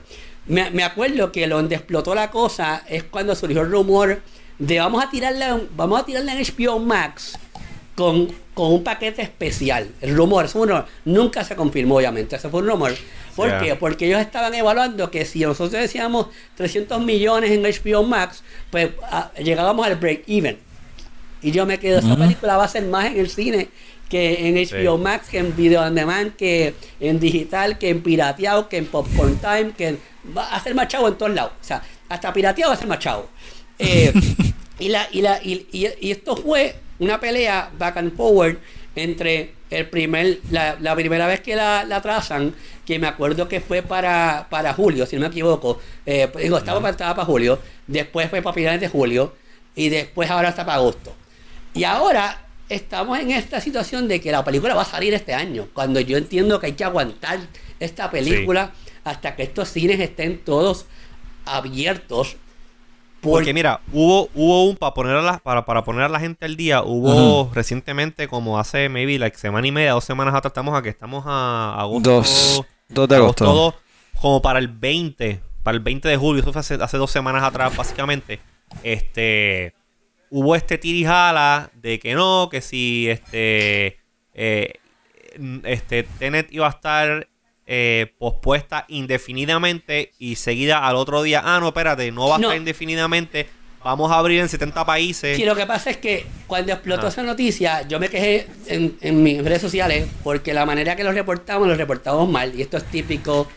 [0.48, 4.20] Me, me acuerdo que donde explotó la cosa es cuando surgió el rumor
[4.58, 7.36] de vamos a tirarla, vamos a tirarla en HBO Max
[7.94, 9.88] con, con un paquete especial.
[10.00, 12.94] El rumor, es un rumor, nunca se confirmó obviamente, eso fue un rumor.
[13.34, 13.58] ¿Por Yeah.
[13.60, 13.74] qué?
[13.74, 19.30] Porque ellos estaban evaluando que si nosotros decíamos 300 millones en HBO Max, pues ah,
[19.42, 20.58] llegábamos al break even.
[21.42, 23.68] Y yo me quedo, esa película va a ser más en el cine
[24.08, 25.02] que en HBO Sí.
[25.02, 29.36] Max, que en Video On Demand, que en digital, que en pirateado, que en Popcorn
[29.36, 29.98] Time, que en-
[30.36, 31.52] va a ser más chavo en todos lados.
[31.60, 33.28] O sea, hasta pirateado va a ser más chavo.
[33.78, 34.12] Eh,
[34.78, 38.58] y, la, y, la, y, esto fue una pelea back and forward
[38.94, 42.54] entre el primer, la, la primera vez que la, la trazan,
[42.84, 45.80] que me acuerdo que fue para, para julio, si no me equivoco.
[46.06, 49.34] Eh, digo, estaba, para, estaba para julio, después fue para finales de julio,
[49.74, 51.14] y después ahora está para agosto.
[51.74, 55.68] Y ahora estamos en esta situación de que la película va a salir este año,
[55.72, 57.40] cuando yo entiendo que hay que aguantar
[57.78, 58.72] esta película
[59.06, 60.86] hasta que estos cines estén todos
[61.44, 62.36] abiertos.
[63.20, 66.44] porque mira hubo hubo un para poner a la, para, para poner a la gente
[66.44, 70.76] al día hubo recientemente como hace maybe like semana y media dos semanas atrás estamos
[70.76, 73.44] a que estamos a agosto Dos, dos de agosto.
[73.44, 73.74] dos,
[74.20, 77.42] como para el 20 para el 20 de julio eso fue hace, hace dos semanas
[77.44, 78.40] atrás básicamente
[78.82, 79.72] este
[80.30, 83.98] hubo este tirijala de que no, que si este
[84.34, 84.74] eh,
[85.64, 87.28] este Tenet iba a estar
[87.66, 92.48] eh, pospuesta indefinidamente y seguida al otro día, ah no, espérate, no va a No.
[92.48, 93.46] estar indefinidamente,
[93.82, 95.36] vamos a abrir en 70 países.
[95.36, 99.22] Sí, lo que pasa es que cuando explotó esa noticia, yo me quejé en, en
[99.22, 102.52] mis redes sociales porque la manera que lo reportamos, lo reportamos mal.
[102.54, 103.48] Y esto es típico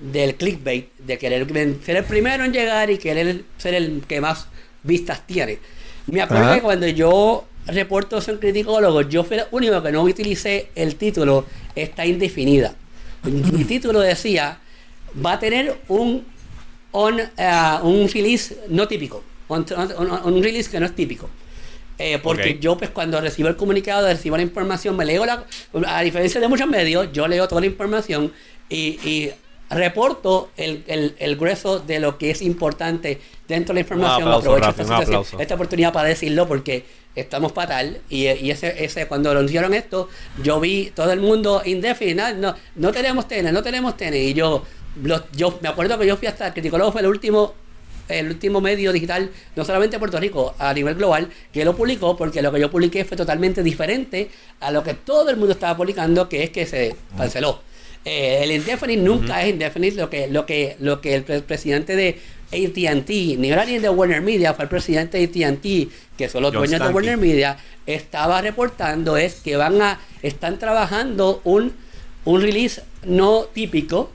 [0.00, 1.46] del clickbait, de querer
[1.84, 4.48] ser el primero en llegar y querer ser el que más
[4.82, 5.58] vistas tiene.
[6.06, 6.54] Me acuerdo Ajá.
[6.56, 10.96] que cuando yo reporto eso en Criticólogos, yo fui el único que no utilicé el
[10.96, 11.44] título
[11.74, 12.74] Está indefinida.
[13.24, 14.58] Mi título decía,
[15.24, 16.24] va a tener un,
[16.92, 19.66] on, eh, un release no típico, un,
[19.98, 21.28] un- un release que no es típico.
[21.98, 25.44] Eh, porque yo, pues, cuando recibo el comunicado, recibo la información, me leo la.
[25.86, 28.32] A diferencia de muchos medios, yo leo toda la información
[28.70, 29.30] y, y
[29.70, 34.22] reporto el, el- el grueso de lo que es importante dentro de la información.
[34.22, 38.00] aplauso, Aprovecho esta, situación- esta oportunidad para decirlo porque estamos fatal.
[38.08, 40.08] Y, y ese, ese, cuando anunciaron esto,
[40.42, 42.32] yo vi todo el mundo indefinida.
[42.32, 44.30] No, no tenemos tenis, no tenemos tenis.
[44.30, 44.64] Y yo,
[45.02, 47.54] los- yo me acuerdo que yo fui hasta Criticólogo, fue el último
[48.08, 52.16] el último medio digital, no solamente de Puerto Rico, a nivel global, que lo publicó,
[52.16, 55.76] porque lo que yo publiqué fue totalmente diferente a lo que todo el mundo estaba
[55.76, 57.60] publicando, que es que se canceló.
[58.04, 61.94] Eh, el indefinite nunca es indefinite, lo que, lo que, lo que el pre- presidente
[61.96, 62.18] de
[62.50, 66.50] ATT, ni era ni de Warner Media, fue el presidente de ATT, que son los
[66.52, 66.94] John dueños de.
[66.94, 71.72] Warner Media, estaba reportando es que van a, están trabajando un,
[72.24, 74.10] un release no típico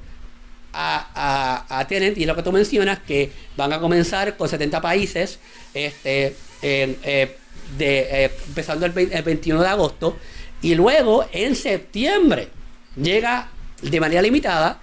[0.73, 4.81] a, a, a Tenet y lo que tú mencionas que van a comenzar con 70
[4.81, 5.39] países
[5.73, 7.38] este en, eh,
[7.77, 10.17] de, eh, empezando el, vein- el 21 de agosto
[10.61, 12.49] y luego en septiembre
[13.01, 13.49] llega
[13.82, 14.80] de manera limitada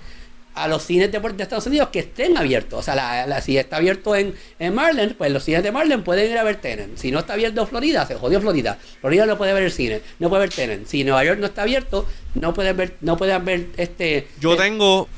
[0.54, 2.80] a los cines de, Estados Unidos que estén abiertos.
[2.80, 6.04] O sea, la- la- si está abierto en, en Maryland, pues los cines de Maryland
[6.04, 6.98] pueden ir a ver Tenet.
[6.98, 8.78] Si no está abierto Florida, se jodió Florida.
[9.00, 10.86] Florida no puede ver el cine, no puede ver Tenet.
[10.86, 14.28] Si Nueva York no está abierto, no pueden ver, no pueden ver este.
[14.40, 15.08] Yo eh, tengo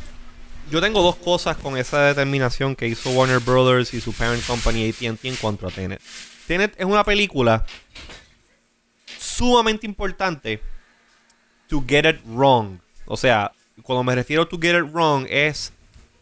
[0.71, 4.89] yo tengo dos cosas con esa determinación que hizo Warner Brothers y su parent company
[4.89, 6.01] AT&T en cuanto a Tenet.
[6.47, 7.67] Tenet es una película
[9.19, 10.61] sumamente importante
[11.69, 12.79] to get it wrong.
[13.07, 13.53] O sea,
[13.83, 15.73] cuando me refiero a to get it wrong es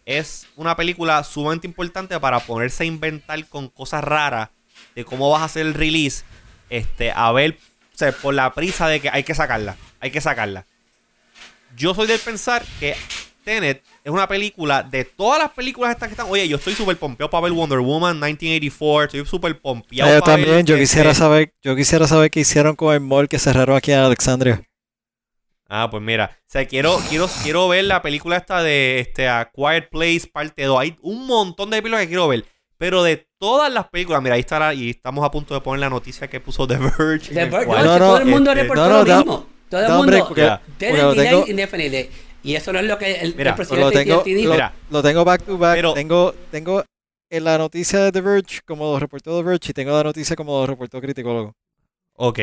[0.05, 4.48] es una película sumamente importante para ponerse a inventar con cosas raras
[4.94, 6.24] de cómo vas a hacer el release,
[6.70, 7.57] este, a ver,
[7.94, 10.66] o sea, por la prisa de que hay que sacarla, hay que sacarla.
[11.76, 12.96] Yo soy del pensar que
[13.44, 16.26] Tenet es una película de todas las películas estas que están.
[16.28, 19.05] Oye, yo estoy súper pompeado para ver Wonder Woman 1984.
[19.05, 20.12] Estoy súper pompeado.
[20.12, 23.00] Yo para ver, también, yo este- quisiera saber, yo quisiera saber qué hicieron con el
[23.00, 24.62] mall que cerraron aquí en Alexandria.
[25.75, 29.51] Ah, pues mira, o sea, quiero, quiero, quiero ver la película esta de este, A
[29.51, 30.79] Quiet Place parte 2.
[30.79, 32.45] Hay un montón de películas que quiero ver.
[32.77, 35.81] Pero de todas las películas, mira, ahí está la- y estamos a punto de poner
[35.81, 37.33] la noticia que puso The Verge.
[37.33, 39.47] The cual, no, No, todo el mundo este, reportó no, no, lo da- mismo.
[39.70, 40.25] Todo el mundo.
[40.29, 42.11] porque- delay tengo- indefinite.
[42.43, 44.16] Y eso no es lo que el, Mira, el presidente lo tengo,
[44.49, 44.73] lo, Mira.
[44.91, 45.77] lo tengo back to back.
[45.77, 46.85] Pero- tengo, tengo
[47.31, 50.37] en la noticia de The Verge como lo reportó The Verge y tengo la noticia
[50.37, 51.55] como lo reportó Criticólogo.
[52.14, 52.40] Ok,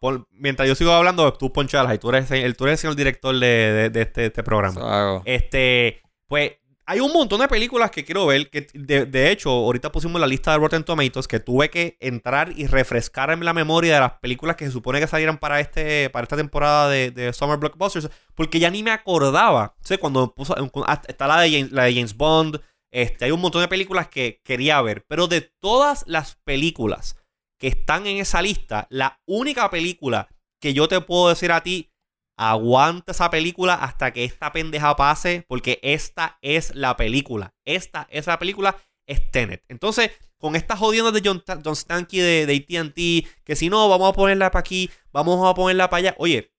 [0.00, 2.96] pues, mientras yo sigo hablando, tú ponchalas y tú eres el, tú eres el señor
[2.96, 4.80] director de, de- de este, este programa.
[5.24, 6.52] Este, pues
[6.86, 8.50] hay un montón de películas que quiero ver.
[8.50, 12.52] Que de, de hecho, ahorita pusimos la lista de Rotten Tomatoes que tuve que entrar
[12.56, 16.10] y refrescar en la memoria de las películas que se supone que salieran para este
[16.10, 18.10] para esta temporada de, de Summer Blockbusters.
[18.34, 19.76] Porque ya ni me acordaba.
[19.80, 20.54] O sea, cuando puso,
[20.86, 22.60] ah, está la de, James, la de James Bond.
[22.92, 25.04] Este, hay un montón de películas que quería ver.
[25.06, 27.16] Pero de todas las películas
[27.60, 30.28] que están en esa lista, la única película
[30.60, 31.92] que yo te puedo decir a ti
[32.36, 37.54] aguanta esa película hasta que esta pendeja pase, porque esta es la película.
[37.66, 39.62] Esta es la película, es Tenet.
[39.68, 44.08] Entonces, con estas jodiendas de John, John Stanky de, de ATT, que si no, vamos
[44.08, 46.14] a ponerla para aquí, vamos a ponerla para allá.
[46.18, 46.54] Oye,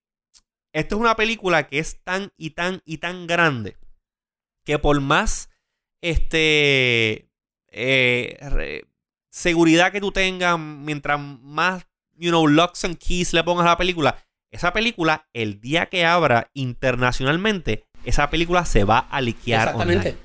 [0.72, 3.76] esto es una película que es tan y tan y tan grande
[4.64, 5.49] que por más
[6.02, 7.28] este
[7.72, 8.84] eh,
[9.32, 13.77] seguridad que tú tengas, mientras más, you know, locks and keys le pongas a la
[13.77, 14.17] película,
[14.51, 20.09] esa película, el día que abra internacionalmente, esa película se va a liquear Exactamente.
[20.09, 20.21] online.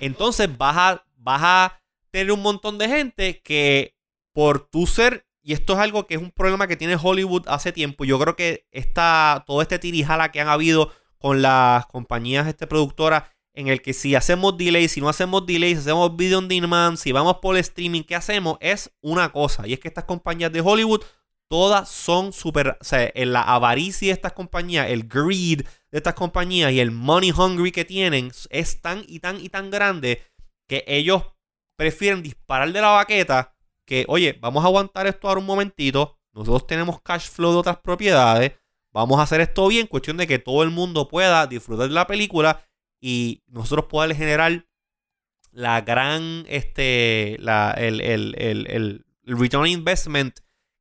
[0.00, 1.80] Entonces vas a, vas a
[2.10, 3.94] tener un montón de gente que
[4.32, 7.70] por tu ser, y esto es algo que es un problema que tiene Hollywood hace
[7.70, 12.66] tiempo, yo creo que esta, todo este tirijala que han habido con las compañías este,
[12.66, 13.24] productoras,
[13.54, 16.98] en el que si hacemos delays, si no hacemos delays, si hacemos video on demand,
[16.98, 18.58] si vamos por el streaming, ¿qué hacemos?
[18.60, 21.02] Es una cosa, y es que estas compañías de Hollywood
[21.48, 26.14] todas son súper, o sea, en la avaricia de estas compañías, el greed de estas
[26.14, 30.22] compañías y el money hungry que tienen es tan y tan y tan grande
[30.66, 31.22] que ellos
[31.76, 33.54] prefieren disparar de la baqueta
[33.86, 37.76] que, oye, vamos a aguantar esto ahora un momentito, nosotros tenemos cash flow de otras
[37.78, 38.52] propiedades,
[38.92, 42.06] vamos a hacer esto bien, cuestión de que todo el mundo pueda disfrutar de la
[42.06, 42.66] película
[43.06, 44.66] y nosotros poder generar
[45.52, 50.38] la gran, este, la, el, el, el, el, return investment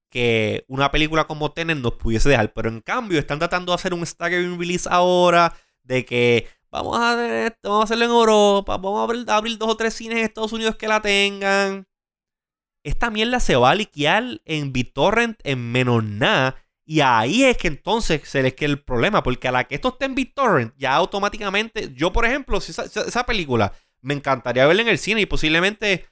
[0.09, 2.53] que una película como Tenet nos pudiese dejar.
[2.53, 5.53] Pero en cambio, están tratando de hacer un staggering release ahora.
[5.83, 8.77] De que vamos a vamos a hacerlo en Europa.
[8.77, 11.89] Vamos a abrir, abrir dos o tres cines en Estados Unidos que la tengan.
[12.85, 16.55] Esta mierda se va a liquear en BitTorrent en menos nada.
[16.85, 19.23] Y ahí es que entonces se les queda el problema.
[19.23, 21.93] Porque a la que esto esté en BitTorrent, ya automáticamente.
[21.93, 26.05] Yo, por ejemplo, si esa, esa película me encantaría verla en el cine y posiblemente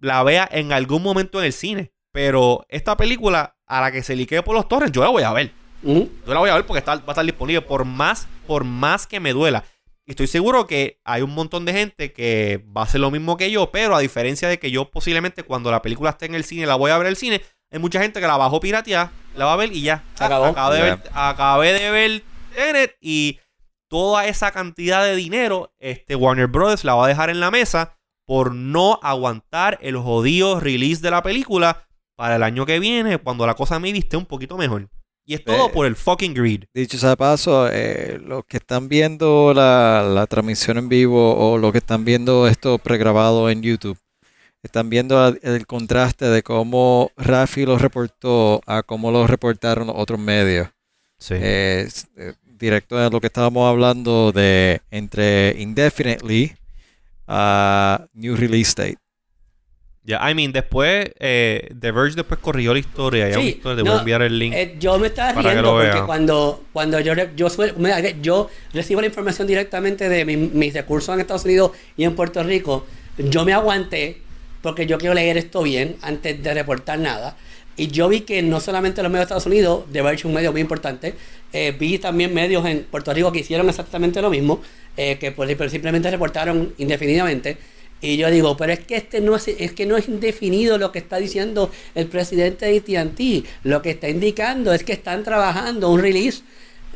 [0.00, 1.92] la vea en algún momento en el cine.
[2.12, 5.32] Pero esta película, a la que se liquee por los torres, yo la voy a
[5.32, 5.52] ver.
[5.82, 6.10] Ujú.
[6.26, 9.06] Yo la voy a ver porque está, va a estar disponible por más, por más
[9.06, 9.64] que me duela.
[10.08, 13.36] Y estoy seguro que hay un montón de gente que va a hacer lo mismo
[13.36, 16.44] que yo, pero a diferencia de que yo posiblemente cuando la película esté en el
[16.44, 19.12] cine la voy a ver en el cine, hay mucha gente que la bajó pirateada,
[19.38, 20.04] la va a ver y ya.
[20.14, 20.46] Se acabó.
[20.46, 22.22] Acabé de ver, acabé de ver
[22.54, 23.38] Tenet y
[23.88, 27.96] toda esa cantidad de dinero, este Warner Brothers la va a dejar en la mesa
[28.26, 33.46] por no aguantar el jodido release de la película para el año que viene, cuando
[33.46, 34.90] la cosa me esté un poquito mejor.
[35.24, 36.64] Y es todo Eh, por el fucking greed.
[36.74, 41.58] Dicho sea de paso, eh, los que están viendo la, la transmisión en vivo o
[41.58, 43.98] los que están viendo esto pregrabado en YouTube,
[44.62, 50.18] están viendo el, contraste de cómo Rafi lo reportó a cómo lo reportaron los otros
[50.18, 50.68] medios.
[51.18, 51.34] Sí.
[51.36, 56.54] Eh, eh, directo de lo que estábamos hablando de entre indefinitely
[57.26, 58.98] a new release date.
[60.04, 63.30] Ya, I mean, después, eh, The Verge después corrigió la historia.
[63.34, 64.54] Sí, historia, te voy a enviar el link.
[64.56, 66.06] Eh, yo me estaba Para que riendo lo porque vean.
[66.06, 67.48] cuando, cuando yo, yo,
[68.22, 72.42] yo recibo la información directamente de mi- mis recursos en Estados Unidos y en Puerto
[72.42, 72.86] Rico,
[73.18, 74.22] yo me aguanté
[74.68, 77.38] porque yo quiero leer esto bien antes de reportar nada.
[77.74, 80.52] Y yo vi que no solamente los medios de Estados Unidos, de hecho un medio
[80.52, 81.14] muy importante,
[81.54, 84.60] eh, vi también medios en Puerto Rico que hicieron exactamente lo mismo,
[84.94, 87.56] eh, que pues, pero simplemente reportaron indefinidamente.
[88.02, 90.92] Y yo digo, pero es que este no es, es que no es indefinido lo
[90.92, 93.44] que está diciendo el presidente de AT&T.
[93.64, 96.42] Lo que está indicando es que están trabajando un release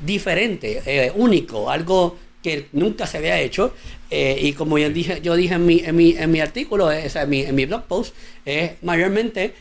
[0.05, 3.75] diferente, eh, único, algo que nunca se había hecho.
[4.11, 7.05] Eh, y como yo dije, yo dije en mi, en mi, en mi artículo, eh,
[7.07, 8.15] o sea, en, mi, en mi blog post,
[8.45, 9.55] es mayormente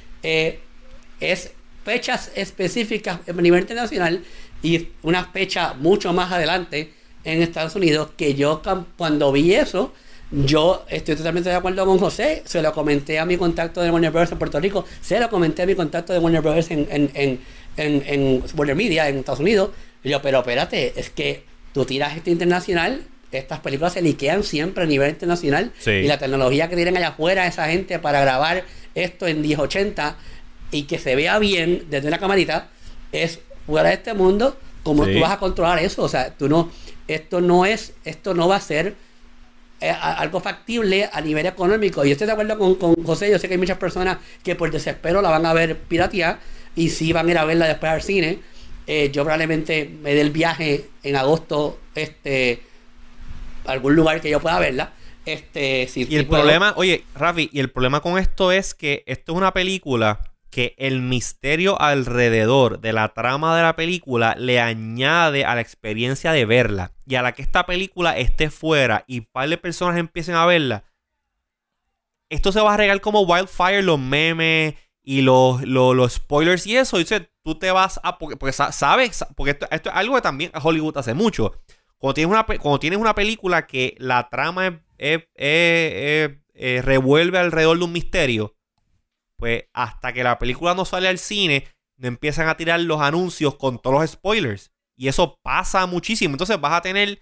[1.19, 1.51] es
[1.83, 4.23] fechas específicas a nivel internacional
[4.61, 8.61] y una fecha mucho más adelante en Estados Unidos que yo
[8.97, 9.93] cuando vi eso,
[10.31, 14.11] yo estoy totalmente de acuerdo con José, se lo comenté a mi contacto de Warner
[14.11, 14.31] Bros.
[14.31, 16.71] en Puerto Rico, se lo comenté a mi contacto de Warner Bros.
[16.71, 17.39] en, en, en,
[17.77, 19.71] en, Warner Media en Estados Unidos.
[20.03, 24.87] yo, pero espérate, es que tú tiras este internacional, estas películas se liquean siempre a
[24.87, 29.41] nivel internacional y la tecnología que tienen allá afuera esa gente para grabar esto en
[29.41, 30.17] 1080
[30.71, 32.69] y que se vea bien desde una camarita
[33.11, 34.57] es fuera de este mundo.
[34.83, 36.03] ¿Cómo tú vas a controlar eso?
[36.03, 36.71] O sea, tú no,
[37.07, 38.95] esto no es, esto no va a ser
[39.79, 42.03] eh, algo factible a nivel económico.
[42.03, 44.55] Y yo estoy de acuerdo con, con, José, yo sé que hay muchas personas que
[44.55, 46.39] por desespero la van a ver piratear
[46.75, 48.39] y sí van a ir a verla después al cine.
[48.93, 52.61] Eh, yo probablemente me dé el viaje en agosto este
[53.65, 54.91] a algún lugar que yo pueda verla.
[55.25, 59.31] Este, si, y el problema, oye, Rafi, y el problema con esto es que esto
[59.31, 65.45] es una película que el misterio alrededor de la trama de la película le añade
[65.45, 66.91] a la experiencia de verla.
[67.07, 70.83] Y a la que esta película esté fuera y par de personas empiecen a verla,
[72.29, 76.97] esto se va a regar como wildfire, los memes y los, los, spoilers y eso.
[76.97, 78.17] Dice, tú te vas a.
[78.17, 81.53] Porque, sabes, porque esto, es algo que también Hollywood hace mucho.
[81.97, 84.83] Cuando tienes una, cuando tienes una película que la trama
[86.55, 88.55] revuelve alrededor de un misterio
[89.41, 93.55] pues hasta que la película no sale al cine, no empiezan a tirar los anuncios
[93.55, 94.71] con todos los spoilers.
[94.95, 96.35] Y eso pasa muchísimo.
[96.35, 97.19] Entonces vas a tener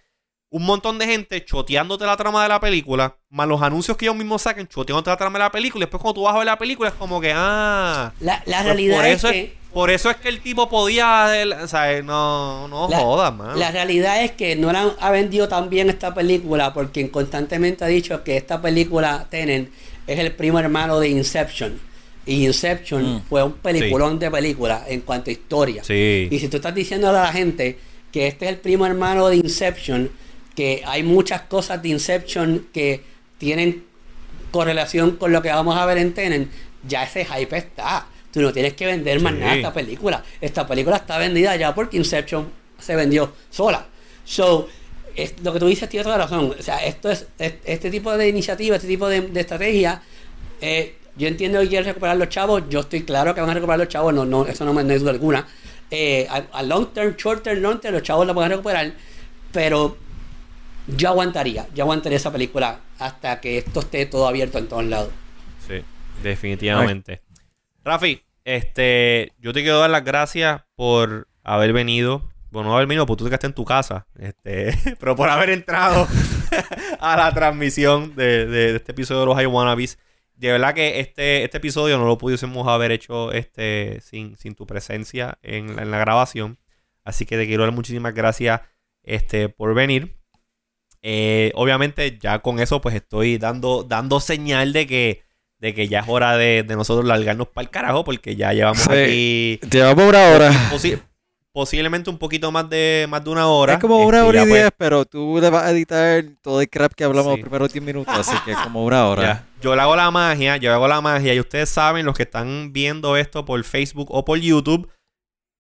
[0.51, 4.15] un montón de gente choteándote la trama de la película, más los anuncios que ellos
[4.15, 5.83] mismos saquen choteándote la trama de la película.
[5.83, 8.11] Y después cuando tú vas a ver la película es como que, ah...
[8.19, 9.57] La, pues realidad por eso es que...
[9.71, 11.27] por eso es que el tipo podía...
[11.61, 13.59] O sea, no, no jodas, man.
[13.59, 18.23] La realidad es que no ha vendido tan bien esta película porque constantemente ha dicho
[18.23, 19.71] que esta película, Tenen,
[20.07, 21.79] es el primo hermano de Inception.
[22.25, 23.21] Y Inception mm.
[23.29, 25.83] fue un peliculón de película en cuanto a historia.
[25.87, 27.77] Y si tú estás diciendo a la gente
[28.11, 30.09] que este es el primo hermano de Inception,
[30.60, 33.01] que hay muchas cosas de Inception que
[33.38, 33.86] tienen
[34.51, 36.51] correlación con lo que vamos a ver en Tenen,
[36.86, 38.07] ya ese hype está.
[38.30, 40.22] Tú no tienes que vender más nada esta película.
[40.41, 43.86] Esta película está vendida ya porque Inception se vendió sola.
[44.26, 44.68] So,
[45.43, 46.53] lo que tú dices tiene toda razón.
[46.60, 50.01] O sea, esto es, este tipo de iniciativa, este tipo de, de estrategia,
[50.60, 52.64] eh, yo entiendo que quieren recuperar los chavos.
[52.68, 54.14] Yo estoy claro que van a recuperar los chavos.
[54.14, 55.47] No, no, eso no me no hay duda alguna.
[55.89, 58.91] Eh, a, long term, short term, long term, los chavos la pueden recuperar.
[59.53, 60.09] Pero
[60.95, 61.67] yo aguantaría.
[61.73, 65.11] Yo aguantaría esa película hasta que esto esté todo abierto en todos lados.
[65.67, 65.81] Sí,
[66.23, 67.21] definitivamente.
[67.83, 72.29] Rafi, este, yo te quiero dar las gracias por haber venido.
[72.51, 74.07] Bueno, no haber venido porque tú te quedaste en tu casa.
[74.17, 76.07] Este, pero por haber entrado
[76.99, 79.97] a la transmisión de, este episodio de los I
[80.39, 84.65] de verdad que este, este episodio no lo pudiésemos haber hecho este, sin, sin tu
[84.65, 86.57] presencia en, la grabación.
[87.03, 88.61] Así que te quiero dar muchísimas gracias
[89.03, 90.18] este, por venir.
[91.01, 95.23] Eh, obviamente ya con eso pues estoy dando, dando señal de que,
[95.59, 99.59] de que ya es hora de, nosotros largarnos para el carajo porque ya llevamos aquí...
[99.69, 100.51] Llevamos una hora
[101.51, 103.73] posiblemente un poquito más de más de una hora.
[103.73, 106.61] Es como una este, hora y pues diez, pero tú le vas a editar todo
[106.61, 109.45] el crap que hablamos los primeros 10 minutos, así que como una hora.
[109.61, 112.71] Yo le hago la magia, yo hago la magia y ustedes saben, los que están
[112.71, 114.89] viendo esto por Facebook o por YouTube,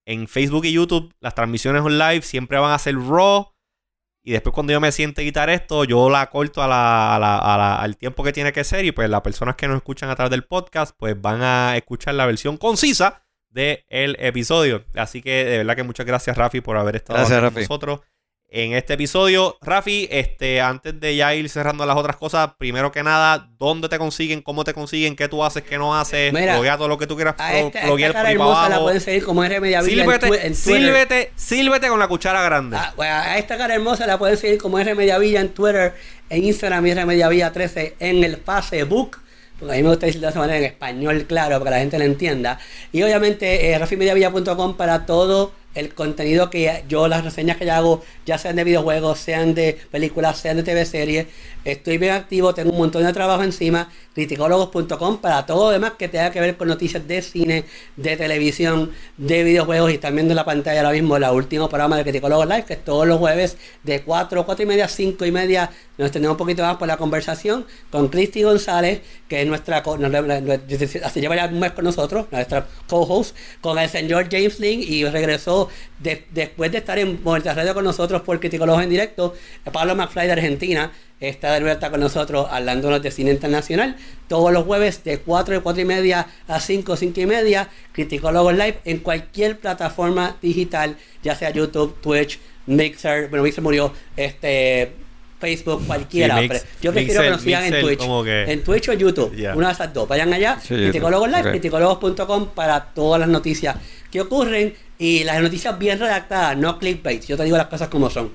[0.05, 3.51] en Facebook y YouTube las transmisiones on live siempre van a ser raw.
[4.21, 8.23] Y después cuando yo me siente editar esto, yo la corto a la, al tiempo
[8.23, 8.85] que tiene que ser.
[8.85, 12.15] Y pues las personas que nos escuchan a través del podcast, pues van a escuchar
[12.15, 14.83] la versión concisa del el episodio.
[14.95, 18.01] Así que de verdad que muchas gracias, Rafi, por haber estado con nosotros
[18.51, 19.57] en este episodio.
[19.61, 23.97] Rafi, este, antes de ya ir cerrando las otras cosas, primero que nada, ¿dónde te
[23.97, 24.41] consiguen?
[24.41, 25.15] ¿Cómo te consiguen?
[25.15, 25.63] ¿Qué tú haces?
[25.63, 26.33] ¿Qué no haces?
[26.33, 27.35] Mira, todo lo que tú quieras.
[27.37, 27.81] A esta,
[28.13, 30.05] cara hermosa la pueden seguir como R Media Villa
[30.43, 30.55] en.
[30.55, 32.77] Sílvete, con la cuchara grande.
[32.77, 35.93] Ah, a esta cara hermosa la pueden seguir como R Media Villa en Twitter,
[36.29, 39.17] en Instagram y R Media Villa 13 en el Facebook
[39.59, 41.79] porque a mí me gusta decirlo de esa manera en español, claro, para que la
[41.79, 42.59] gente lo entienda.
[42.93, 48.03] Y obviamente, eh, rafimediavilla.com para todo el contenido que yo, las reseñas que yo hago,
[48.25, 51.27] ya sean de videojuegos, sean de películas, sean de TV series.
[51.65, 53.89] Estoy bien activo, tengo un montón de trabajo encima.
[54.13, 57.65] Criticólogos.com para todo lo demás que tenga que ver con noticias de cine,
[57.95, 62.03] de televisión, de videojuegos y también de la pantalla ahora mismo, la última programa de
[62.03, 65.69] Criticólogos Live, que es todos los jueves de 4, 4 y media, 5 y media.
[65.97, 71.21] Nos tenemos un poquito más por la conversación con Cristi González, que es nuestra, se
[71.21, 75.68] lleva ya un mes con nosotros, nuestra co-host, con el señor James Link y regresó
[75.99, 79.33] de- después de estar en Muerta Radio con nosotros por Criticólogos en directo.
[79.71, 83.97] Pablo McFly de Argentina está de vuelta con nosotros hablándonos de cine internacional
[84.29, 87.67] todos los jueves de 4 y 4 y media a 5, 5 y media.
[87.91, 94.91] Criticólogos Live en cualquier plataforma digital, ya sea YouTube, Twitch, Mixer, bueno, Mixer murió, este.
[95.39, 96.37] Facebook, cualquiera.
[96.37, 97.99] Sí, Mix- yo prefiero que Mixer- nos sigan en Twitch.
[98.25, 99.31] que- En Twitch o YouTube.
[99.55, 100.05] Una de esas dos.
[100.05, 100.59] Vayan allá.
[100.61, 101.29] Sí, Criticólogos.
[101.29, 101.49] Live, Ok.
[101.51, 103.77] criticólogos.com para todas las noticias
[104.11, 107.25] que ocurren y las noticias bien redactadas, no clickbait.
[107.25, 108.31] Yo te digo las cosas como son.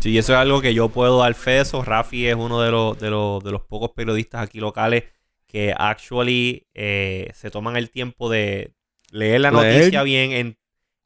[0.00, 1.82] Sí, eso es algo que yo puedo dar fe de eso.
[1.82, 5.04] Rafi es uno de los, de los, de los pocos periodistas aquí locales
[5.46, 8.74] que actually eh, se toman el tiempo de
[9.10, 9.74] leer la Leer.
[9.80, 10.58] noticia bien, en-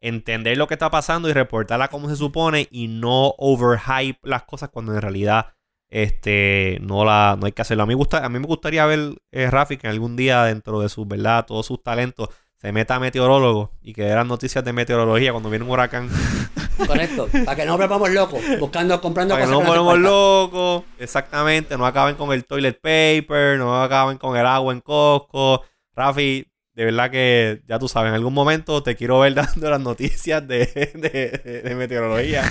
[0.03, 4.71] entender lo que está pasando y reportarla como se supone y no overhype las cosas
[4.71, 5.55] cuando en realidad
[5.89, 7.83] este no la no hay que hacerlo.
[7.83, 10.89] A mí, gusta, a mí me gustaría ver eh, Rafi que algún día dentro de
[10.89, 12.29] sus verdad, todos sus talentos
[12.61, 16.09] se meta a meteorólogo y que eran noticias de meteorología cuando viene un huracán.
[16.87, 17.29] Correcto.
[17.45, 20.01] para que no nos volvamos locos, buscando, comprando Para que cosas no que no falta.
[20.01, 20.83] locos.
[20.99, 21.77] Exactamente.
[21.77, 23.59] No acaben con el toilet paper.
[23.59, 25.63] No acaben con el agua en Costco.
[25.95, 29.81] Rafi, de verdad que ya tú sabes, en algún momento te quiero ver dando las
[29.81, 32.51] noticias de, de- de meteorología.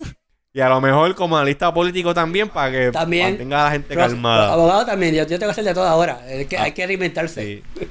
[0.52, 3.30] y a lo mejor como analista político también para que También.
[3.30, 4.52] mantenga a la gente calmada.
[4.52, 6.20] abogado también, yo, yo tengo que hacer de todo ahora.
[6.28, 6.64] Es que Ah.
[6.64, 7.62] hay que reinventarse.
[7.76, 7.86] Sí.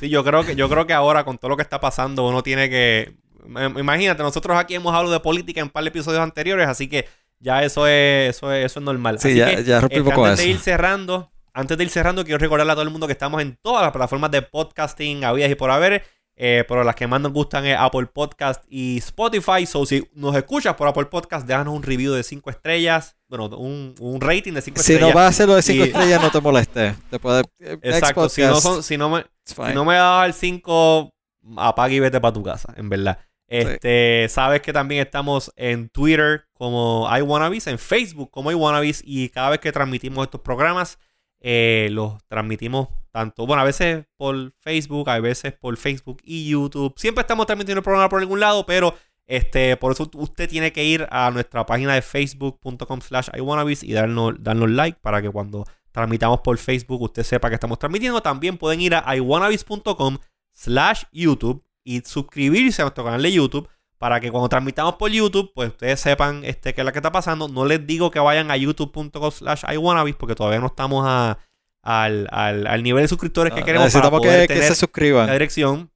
[0.00, 2.42] Sí, yo creo que yo creo que ahora con todo lo que está pasando uno
[2.42, 3.14] tiene que
[3.46, 6.88] im- imagínate, nosotros aquí hemos hablado de política en un par de episodios anteriores, así
[6.88, 7.06] que
[7.40, 9.18] ya eso es eso es, eso es normal.
[9.20, 11.90] Sí, Así ya- que, ya rompimos este, con antes de ir cerrando, antes de ir
[11.90, 15.24] cerrando quiero recordarle a todo el mundo que estamos en todas las plataformas de podcasting
[15.24, 16.04] habidas y por haber.
[16.40, 19.66] Eh, pero las que más nos gustan es Apple Podcast y Spotify.
[19.66, 23.16] So, si nos escuchas por Apple Podcast, déjanos un review de 5 estrellas.
[23.26, 25.08] Bueno, un, un rating de 5 Si estrellas.
[25.08, 26.94] no vas a hacerlo de 5 Y- estrellas, no te molestes.
[27.10, 28.28] Te puede, eh, Exacto.
[28.28, 31.10] Si no, son, si no me, si no me das el 5,
[31.56, 33.18] apaga y vete para tu casa, en verdad.
[33.48, 39.50] Este, sabes que también estamos en Twitter como iWannabes, en Facebook como iWannabes y cada
[39.50, 40.98] vez que transmitimos estos programas,
[41.40, 46.92] eh, los transmitimos tanto, bueno, a veces por Facebook, a veces por Facebook y YouTube.
[46.98, 48.94] Siempre estamos transmitiendo el programa por algún lado, pero
[49.26, 53.92] este, por eso usted tiene que ir a nuestra página de facebook.com slash iWannabes y
[53.94, 58.20] darnos, darnos like para que cuando transmitamos por Facebook usted sepa que estamos transmitiendo.
[58.20, 60.18] También pueden ir a iWannabes.com
[60.52, 65.50] slash YouTube y suscribirse a nuestro canal de YouTube para que cuando transmitamos por YouTube,
[65.54, 67.48] pues ustedes sepan este, qué es lo que está pasando.
[67.48, 71.38] No les digo que vayan a youtube.com slash iWannabes porque todavía no estamos a-
[71.82, 74.70] al, al- al nivel de suscriptores que queremos para Necesitamos poder que, que tener se
[74.70, 75.30] la suscriban.
[75.30, 75.90] dirección.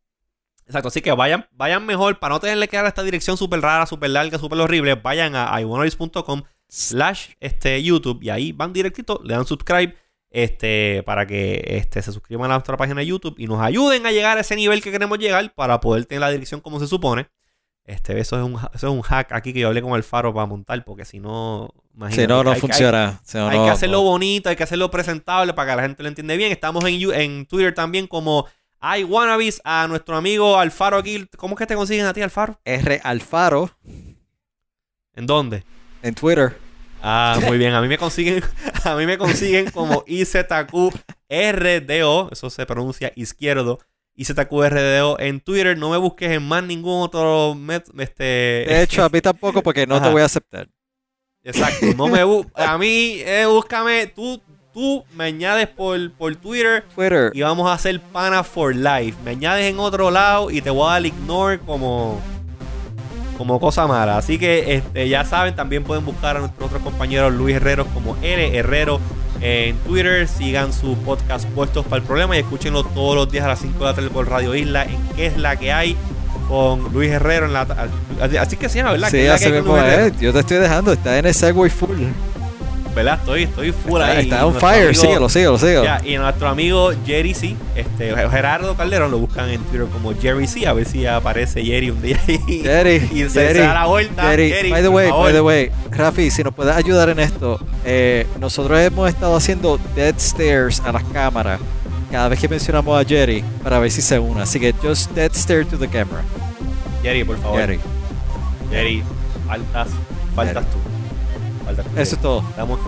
[0.66, 3.84] Exacto, así que vayan, vayan mejor para no tenerle que dar esta dirección súper rara,
[3.84, 4.94] súper larga, súper horrible.
[4.94, 6.42] Vayan a iWannabes.com
[6.74, 9.94] slash este, YouTube y ahí van directito, le dan subscribe
[10.30, 14.10] este, para que este, se suscriban a nuestra página de YouTube y nos ayuden a
[14.10, 17.28] llegar a ese nivel que queremos llegar para poder tener la dirección como se supone.
[17.84, 20.32] Este, eso es un, eso es un hack aquí que yo hablé con el faro
[20.32, 23.20] para montar, porque si no, imagínate, Si no, no hay hay- funciona.
[23.22, 24.02] Si no, hay no- que hacerlo no.
[24.04, 26.52] bonito, hay que hacerlo presentable para que la gente lo entienda bien.
[26.52, 28.46] Estamos en, You- en Twitter también como
[28.98, 31.26] iWannabes a nuestro amigo Alfaro aquí.
[31.36, 32.58] ¿Cómo es que te consiguen a ti, Alfaro?
[32.64, 33.70] R Alfaro
[35.14, 35.64] ¿En dónde?
[36.02, 36.56] en Twitter.
[37.02, 37.74] Ah, muy bien.
[37.74, 38.42] A mí me consiguen,
[38.84, 40.90] a mí me consiguen como IZQRDO.
[42.30, 43.80] Eso se pronuncia izquierdo.
[44.14, 45.76] IZQRDO en Twitter.
[45.76, 48.22] No me busques en más ningún otro met- este.
[48.68, 50.68] De hecho, a mí tampoco, porque no te voy a aceptar.
[51.42, 51.86] Exacto.
[51.96, 52.20] No me
[52.54, 54.06] a mí, eh, búscame.
[54.06, 54.40] Tú,
[54.72, 56.84] tú me añades por, por Twitter.
[56.94, 57.32] Twitter.
[57.34, 59.18] y vamos a hacer pana for life.
[59.24, 62.20] Me añades en otro lado y te voy a dar ignore como
[63.42, 64.18] como cosa mala.
[64.18, 68.16] Así que este, ya saben, también pueden buscar a nuestro otro compañero Luis Herrero como
[68.22, 69.00] L Herrero
[69.40, 70.28] en Twitter.
[70.28, 73.76] Sigan su podcast Puestos para el Problema y escúchenlo todos los días a las 5
[73.80, 75.96] de la tarde por Radio Isla en qué es la que hay
[76.48, 77.66] con Luis Herrero en la
[78.40, 79.10] así que se llama, ¿verdad?
[79.10, 80.20] ¿Qué Sí, es la así que hay con Luis.
[80.20, 80.92] Yo te estoy dejando.
[80.92, 81.98] Está en el Segway full.
[82.94, 83.18] ¿Verdad?
[83.20, 84.24] Estoy, estoy full Está, ahí.
[84.24, 84.88] está on fire.
[84.88, 85.84] amigo- Síguelo, síguelo, síguelo.
[85.84, 90.46] Ya, y nuestro amigo Jerry C, este, Gerardo Calderón, lo buscan en Twitter como Jerry
[90.46, 92.60] C, a ver si aparece Jerry un día ahí.
[92.62, 94.22] Jerry, y se, Jerry, se da la vuelta.
[94.24, 97.58] Jerry, Jerry, by the way, by the way, Rafi, si nos puedes ayudar en esto,
[97.86, 101.60] eh, nosotros hemos estado haciendo dead stares a las cámaras
[102.10, 104.42] cada vez que mencionamos a Jerry para ver si se une.
[104.42, 106.20] Así que just dead stare to the camera.
[107.02, 107.58] Jerry, por favor.
[107.58, 107.80] Jerry.
[108.70, 109.02] Jerry,
[109.46, 109.88] faltas,
[110.36, 110.76] faltas tú.
[111.96, 112.44] Eso es todo.
[112.50, 112.78] Estamos,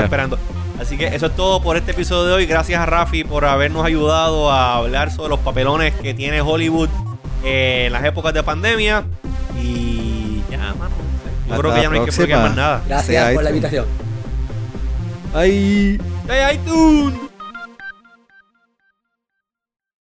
[0.00, 0.38] esperando.
[0.80, 2.46] Así que eso es todo por este episodio de hoy.
[2.46, 6.88] Gracias a Rafi por habernos ayudado a hablar sobre los papelones que tiene Hollywood
[7.44, 9.04] en las épocas de pandemia.
[9.60, 10.90] Y ya, mano.
[11.46, 12.24] Yo Hasta creo que ya no hay que próxima.
[12.24, 12.82] explicar más nada.
[12.86, 13.86] Gracias por la invitación.
[15.32, 16.00] Bye.
[16.28, 17.14] ¡Hey, iTunes!